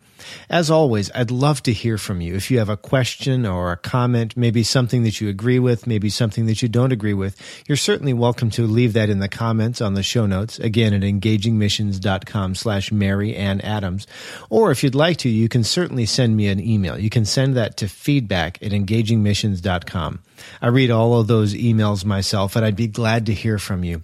As 0.48 0.70
always, 0.70 1.10
I'd 1.14 1.30
love 1.30 1.62
to 1.64 1.72
hear 1.72 1.98
from 1.98 2.20
you. 2.20 2.34
If 2.34 2.50
you 2.50 2.58
have 2.58 2.68
a 2.68 2.76
question 2.76 3.46
or 3.46 3.72
a 3.72 3.76
comment, 3.76 4.36
maybe 4.36 4.62
something 4.62 5.02
that 5.04 5.20
you 5.20 5.28
agree 5.28 5.58
with, 5.58 5.86
maybe 5.86 6.10
something 6.10 6.46
that 6.46 6.62
you 6.62 6.68
don't 6.68 6.92
agree 6.92 7.14
with, 7.14 7.36
you're 7.66 7.76
certainly 7.76 8.12
welcome 8.12 8.50
to 8.50 8.66
leave 8.66 8.92
that 8.94 9.10
in 9.10 9.18
the 9.18 9.28
comments 9.28 9.80
on 9.80 9.94
the 9.94 10.02
show 10.02 10.26
notes, 10.26 10.58
again 10.58 10.94
at 10.94 11.02
engagingmissions.com 11.02 12.54
slash 12.54 12.92
Mary 12.92 13.34
Ann 13.34 13.60
Adams. 13.60 14.06
Or 14.50 14.70
if 14.70 14.82
you'd 14.82 14.94
like 14.94 15.18
to, 15.18 15.28
you 15.28 15.48
can 15.48 15.64
certainly 15.64 16.06
send 16.06 16.36
me 16.36 16.48
an 16.48 16.60
email. 16.60 16.98
You 16.98 17.10
can 17.10 17.24
send 17.24 17.56
that 17.56 17.76
to 17.78 17.88
feedback 17.88 18.62
at 18.62 18.72
engagingmissions.com. 18.72 20.20
I 20.60 20.66
read 20.68 20.90
all 20.90 21.20
of 21.20 21.26
those 21.26 21.54
emails 21.54 22.04
myself 22.04 22.56
and 22.56 22.64
I'd 22.64 22.76
be 22.76 22.86
glad 22.86 23.26
to 23.26 23.34
hear 23.34 23.58
from 23.58 23.84
you. 23.84 24.02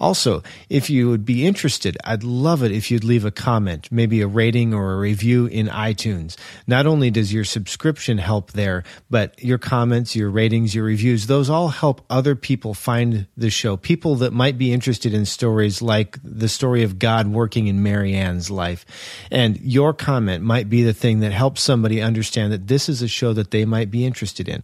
Also, 0.00 0.42
if 0.68 0.90
you 0.90 1.08
would 1.08 1.24
be 1.24 1.46
interested, 1.46 1.96
I'd 2.04 2.24
love 2.24 2.62
it 2.62 2.72
if 2.72 2.90
you'd 2.90 3.04
leave 3.04 3.24
a 3.24 3.30
comment, 3.30 3.88
maybe 3.90 4.20
a 4.20 4.26
rating 4.26 4.74
or 4.74 4.92
a 4.92 4.98
review 4.98 5.46
in 5.46 5.66
iTunes. 5.68 6.36
Not 6.66 6.86
only 6.86 7.10
does 7.10 7.32
your 7.32 7.44
subscription 7.44 8.18
help 8.18 8.52
there, 8.52 8.84
but 9.10 9.42
your 9.42 9.58
comments, 9.58 10.16
your 10.16 10.30
ratings, 10.30 10.74
your 10.74 10.84
reviews, 10.84 11.26
those 11.26 11.50
all 11.50 11.68
help 11.68 12.04
other 12.10 12.34
people 12.34 12.74
find 12.74 13.26
the 13.36 13.50
show. 13.50 13.76
People 13.76 14.16
that 14.16 14.32
might 14.32 14.58
be 14.58 14.72
interested 14.72 15.14
in 15.14 15.26
stories 15.26 15.82
like 15.82 16.18
the 16.22 16.48
story 16.48 16.82
of 16.82 16.98
God 16.98 17.28
working 17.28 17.66
in 17.66 17.82
Mary 17.82 18.14
Ann's 18.14 18.50
life. 18.50 18.84
And 19.30 19.60
your 19.60 19.92
comment 19.92 20.44
might 20.44 20.68
be 20.68 20.82
the 20.82 20.94
thing 20.94 21.20
that 21.20 21.32
helps 21.32 21.62
somebody 21.62 22.00
understand 22.00 22.52
that 22.52 22.68
this 22.68 22.88
is 22.88 23.02
a 23.02 23.08
show 23.08 23.32
that 23.32 23.50
they 23.50 23.64
might 23.64 23.90
be 23.90 24.04
interested 24.04 24.48
in. 24.48 24.62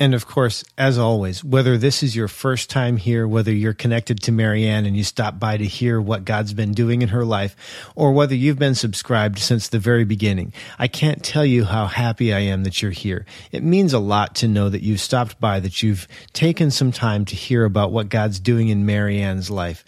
And 0.00 0.14
of 0.14 0.26
course, 0.26 0.64
as 0.76 0.96
always, 0.96 1.42
whether 1.42 1.76
this 1.76 2.04
is 2.04 2.14
your 2.14 2.28
first 2.28 2.70
time 2.70 2.98
here, 2.98 3.26
whether 3.26 3.52
you're 3.52 3.74
connected 3.74 4.22
to 4.22 4.32
Marianne 4.32 4.86
and 4.86 4.96
you 4.96 5.02
stop 5.02 5.40
by 5.40 5.56
to 5.56 5.64
hear 5.64 6.00
what 6.00 6.24
God's 6.24 6.54
been 6.54 6.72
doing 6.72 7.02
in 7.02 7.08
her 7.08 7.24
life, 7.24 7.56
or 7.96 8.12
whether 8.12 8.34
you've 8.34 8.58
been 8.58 8.76
subscribed 8.76 9.38
since 9.40 9.68
the 9.68 9.80
very 9.80 10.04
beginning, 10.04 10.52
I 10.78 10.86
can't 10.86 11.24
tell 11.24 11.44
you 11.44 11.64
how 11.64 11.86
happy 11.86 12.32
I 12.32 12.40
am 12.40 12.62
that 12.62 12.80
you're 12.80 12.92
here. 12.92 13.26
It 13.50 13.64
means 13.64 13.92
a 13.92 13.98
lot 13.98 14.36
to 14.36 14.48
know 14.48 14.68
that 14.68 14.82
you've 14.82 15.00
stopped 15.00 15.40
by, 15.40 15.58
that 15.60 15.82
you've 15.82 16.06
taken 16.32 16.70
some 16.70 16.92
time 16.92 17.24
to 17.24 17.34
hear 17.34 17.64
about 17.64 17.90
what 17.90 18.08
God's 18.08 18.38
doing 18.38 18.68
in 18.68 18.86
Marianne's 18.86 19.50
life. 19.50 19.84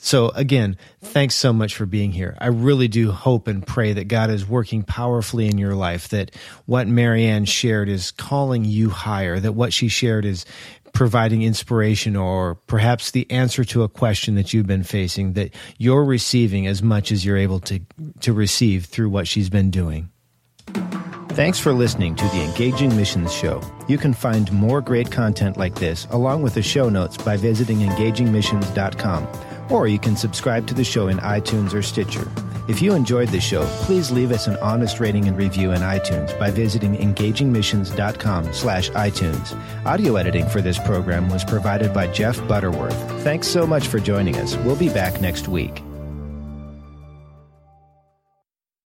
So 0.00 0.28
again, 0.30 0.76
thanks 1.00 1.34
so 1.34 1.52
much 1.52 1.74
for 1.74 1.86
being 1.86 2.12
here. 2.12 2.36
I 2.40 2.46
really 2.46 2.88
do 2.88 3.10
hope 3.10 3.48
and 3.48 3.66
pray 3.66 3.92
that 3.92 4.08
God 4.08 4.30
is 4.30 4.46
working 4.46 4.82
powerfully 4.82 5.48
in 5.48 5.58
your 5.58 5.74
life, 5.74 6.08
that 6.08 6.34
what 6.66 6.86
Marianne 6.86 7.44
shared 7.44 7.88
is 7.88 8.10
calling 8.10 8.64
you 8.64 8.90
higher, 8.90 9.40
that 9.40 9.52
what 9.52 9.72
she 9.72 9.88
shared 9.88 10.24
is 10.24 10.44
providing 10.92 11.42
inspiration 11.42 12.16
or 12.16 12.54
perhaps 12.66 13.10
the 13.10 13.30
answer 13.30 13.64
to 13.64 13.82
a 13.82 13.88
question 13.88 14.34
that 14.36 14.52
you've 14.52 14.66
been 14.66 14.84
facing, 14.84 15.34
that 15.34 15.54
you're 15.76 16.04
receiving 16.04 16.66
as 16.66 16.82
much 16.82 17.12
as 17.12 17.24
you're 17.24 17.36
able 17.36 17.60
to, 17.60 17.80
to 18.20 18.32
receive 18.32 18.86
through 18.86 19.10
what 19.10 19.28
she's 19.28 19.50
been 19.50 19.70
doing. 19.70 20.10
Thanks 21.30 21.58
for 21.60 21.72
listening 21.72 22.16
to 22.16 22.24
the 22.24 22.42
Engaging 22.42 22.96
Missions 22.96 23.32
Show. 23.32 23.62
You 23.86 23.96
can 23.96 24.12
find 24.12 24.50
more 24.52 24.80
great 24.80 25.12
content 25.12 25.56
like 25.56 25.76
this, 25.76 26.06
along 26.10 26.42
with 26.42 26.54
the 26.54 26.62
show 26.62 26.88
notes, 26.88 27.16
by 27.16 27.36
visiting 27.36 27.78
engagingmissions.com 27.78 29.28
or 29.70 29.86
you 29.86 29.98
can 29.98 30.16
subscribe 30.16 30.66
to 30.66 30.74
the 30.74 30.84
show 30.84 31.08
in 31.08 31.18
iTunes 31.18 31.74
or 31.74 31.82
Stitcher. 31.82 32.30
If 32.68 32.82
you 32.82 32.94
enjoyed 32.94 33.30
the 33.30 33.40
show, 33.40 33.64
please 33.82 34.10
leave 34.10 34.30
us 34.30 34.46
an 34.46 34.56
honest 34.58 35.00
rating 35.00 35.26
and 35.26 35.38
review 35.38 35.72
in 35.72 35.80
iTunes 35.80 36.38
by 36.38 36.50
visiting 36.50 36.96
engagingmissions.com 36.96 38.52
slash 38.52 38.90
iTunes. 38.90 39.58
Audio 39.86 40.16
editing 40.16 40.46
for 40.46 40.60
this 40.60 40.78
program 40.78 41.30
was 41.30 41.44
provided 41.44 41.94
by 41.94 42.08
Jeff 42.08 42.46
Butterworth. 42.46 42.98
Thanks 43.22 43.48
so 43.48 43.66
much 43.66 43.86
for 43.86 43.98
joining 43.98 44.36
us. 44.36 44.54
We'll 44.56 44.76
be 44.76 44.90
back 44.90 45.20
next 45.22 45.48
week. 45.48 45.82